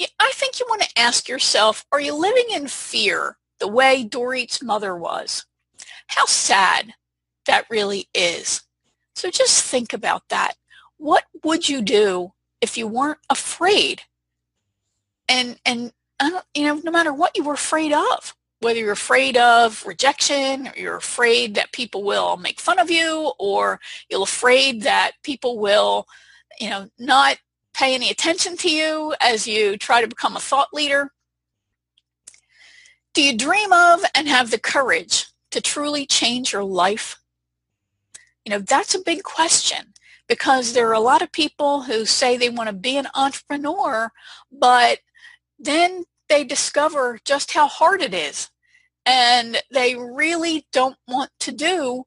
[0.00, 4.62] I think you want to ask yourself, are you living in fear the way Dorit's
[4.62, 5.46] mother was?
[6.08, 6.94] How sad
[7.46, 8.62] that really is.
[9.14, 10.54] So just think about that.
[10.96, 14.02] What would you do if you weren't afraid?
[15.28, 15.92] And and
[16.54, 20.72] you know, no matter what you were afraid of, whether you're afraid of rejection or
[20.76, 23.80] you're afraid that people will make fun of you or
[24.10, 26.06] you're afraid that people will,
[26.58, 27.38] you know, not
[27.72, 31.10] pay any attention to you as you try to become a thought leader.
[33.14, 37.19] Do you dream of and have the courage to truly change your life?
[38.44, 39.92] You know, that's a big question
[40.28, 44.12] because there are a lot of people who say they want to be an entrepreneur,
[44.52, 45.00] but
[45.58, 48.48] then they discover just how hard it is.
[49.04, 52.04] And they really don't want to do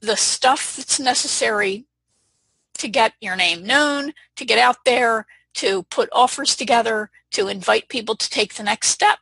[0.00, 1.86] the stuff that's necessary
[2.78, 7.88] to get your name known, to get out there, to put offers together, to invite
[7.88, 9.18] people to take the next step.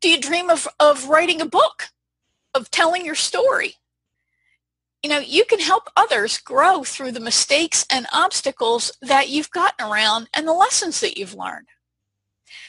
[0.00, 1.90] Do you dream of, of writing a book,
[2.52, 3.76] of telling your story?
[5.04, 9.86] You know, you can help others grow through the mistakes and obstacles that you've gotten
[9.86, 11.66] around and the lessons that you've learned.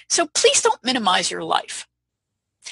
[0.10, 1.88] So please don't minimize your life.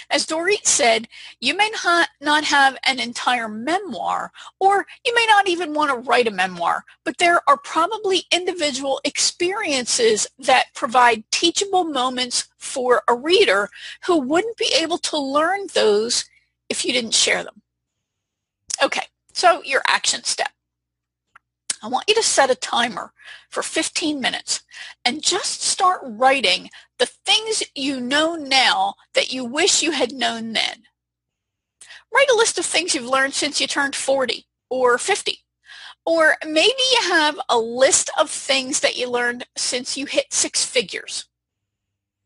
[0.10, 1.08] As Dorit said,
[1.40, 1.72] you may
[2.20, 6.84] not have an entire memoir, or you may not even want to write a memoir,
[7.06, 13.70] but there are probably individual experiences that provide teachable moments for a reader
[14.08, 16.26] who wouldn't be able to learn those
[16.68, 17.62] if you didn't share them.
[18.84, 19.04] Okay,
[19.34, 20.50] so your action step.
[21.84, 23.12] I want you to set a timer
[23.50, 24.64] for 15 minutes
[25.04, 30.54] and just start writing the things you know now that you wish you had known
[30.54, 30.84] then.
[32.14, 35.40] Write a list of things you've learned since you turned 40 or 50.
[36.06, 40.64] Or maybe you have a list of things that you learned since you hit six
[40.64, 41.26] figures.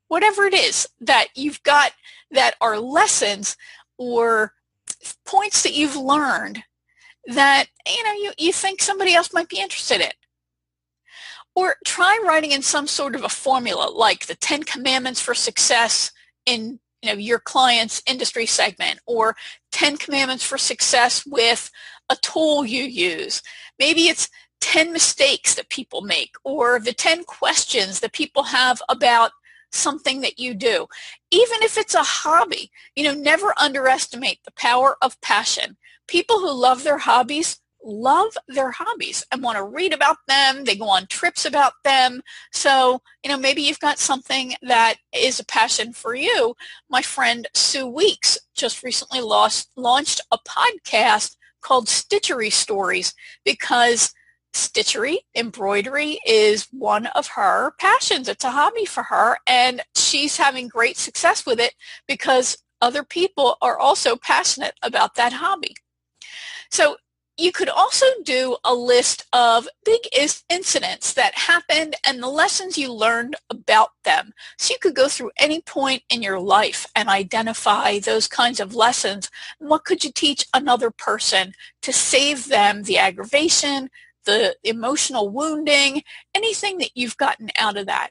[0.07, 1.93] Whatever it is that you've got
[2.31, 3.57] that are lessons
[3.97, 4.53] or
[5.25, 6.63] points that you've learned
[7.27, 10.11] that you know you, you think somebody else might be interested in.
[11.55, 16.11] Or try writing in some sort of a formula like the 10 commandments for success
[16.45, 19.35] in you know your client's industry segment or
[19.71, 21.69] 10 commandments for success with
[22.09, 23.43] a tool you use.
[23.77, 24.29] Maybe it's
[24.61, 29.31] 10 mistakes that people make or the 10 questions that people have about
[29.71, 30.87] something that you do.
[31.29, 35.75] Even if it's a hobby you know never underestimate the power of passion
[36.07, 40.65] people who love their hobbies love their hobbies and want to read about them.
[40.65, 42.21] They go on trips about them.
[42.51, 46.55] So, you know, maybe you've got something that is a passion for you.
[46.89, 53.13] My friend Sue Weeks just recently lost, launched a podcast called Stitchery Stories
[53.45, 54.13] because
[54.53, 58.27] stitchery, embroidery is one of her passions.
[58.27, 61.73] It's a hobby for her and she's having great success with it
[62.07, 65.75] because other people are also passionate about that hobby.
[66.71, 66.97] So
[67.37, 70.01] you could also do a list of big
[70.49, 74.33] incidents that happened and the lessons you learned about them.
[74.57, 78.73] So you could go through any point in your life and identify those kinds of
[78.73, 79.29] lessons.
[79.59, 81.53] what could you teach another person
[81.83, 83.89] to save them the aggravation,
[84.27, 86.03] the emotional wounding,
[86.35, 88.09] anything that you've gotten out of that.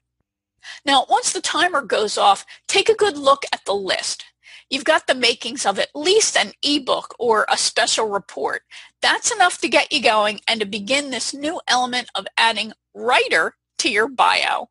[0.84, 4.24] Now, once the timer goes off, take a good look at the list
[4.71, 8.62] you've got the makings of at least an ebook or a special report.
[9.03, 13.55] That's enough to get you going and to begin this new element of adding writer
[13.79, 14.69] to your bio.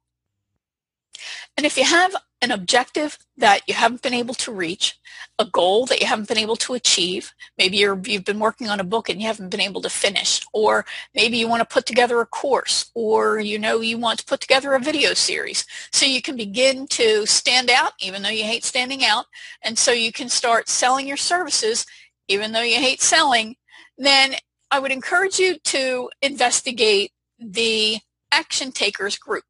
[1.58, 2.16] And if you have
[2.46, 4.98] an objective that you haven't been able to reach,
[5.40, 8.80] a goal that you haven't been able to achieve, maybe you have been working on
[8.80, 10.86] a book and you haven't been able to finish, or
[11.16, 14.40] maybe you want to put together a course, or you know you want to put
[14.40, 15.66] together a video series.
[15.92, 19.26] So you can begin to stand out even though you hate standing out,
[19.64, 21.86] and so you can start selling your services
[22.28, 23.56] even though you hate selling,
[23.98, 24.36] then
[24.72, 28.00] I would encourage you to investigate the
[28.32, 29.46] Action Takers group.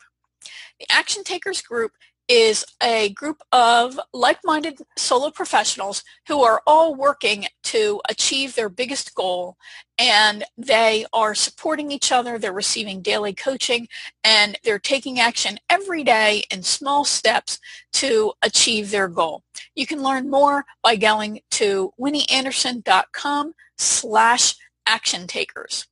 [0.80, 1.94] The Action Takers Group
[2.28, 9.14] is a group of like-minded solo professionals who are all working to achieve their biggest
[9.14, 9.58] goal
[9.98, 13.88] and they are supporting each other they're receiving daily coaching
[14.24, 17.60] and they're taking action every day in small steps
[17.94, 19.44] to achieve their goal
[19.76, 24.56] you can learn more by going to winnieanderson.com slash
[24.88, 25.88] action takers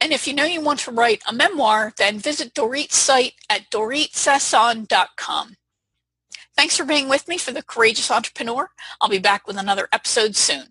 [0.00, 3.70] and if you know you want to write a memoir, then visit Dorit's site at
[3.70, 5.54] doritsasson.com.
[6.56, 8.70] Thanks for being with me for The Courageous Entrepreneur.
[9.00, 10.66] I'll be back with another episode soon.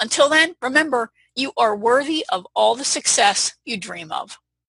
[0.00, 4.38] Until then, remember, you are worthy of all the success you dream of.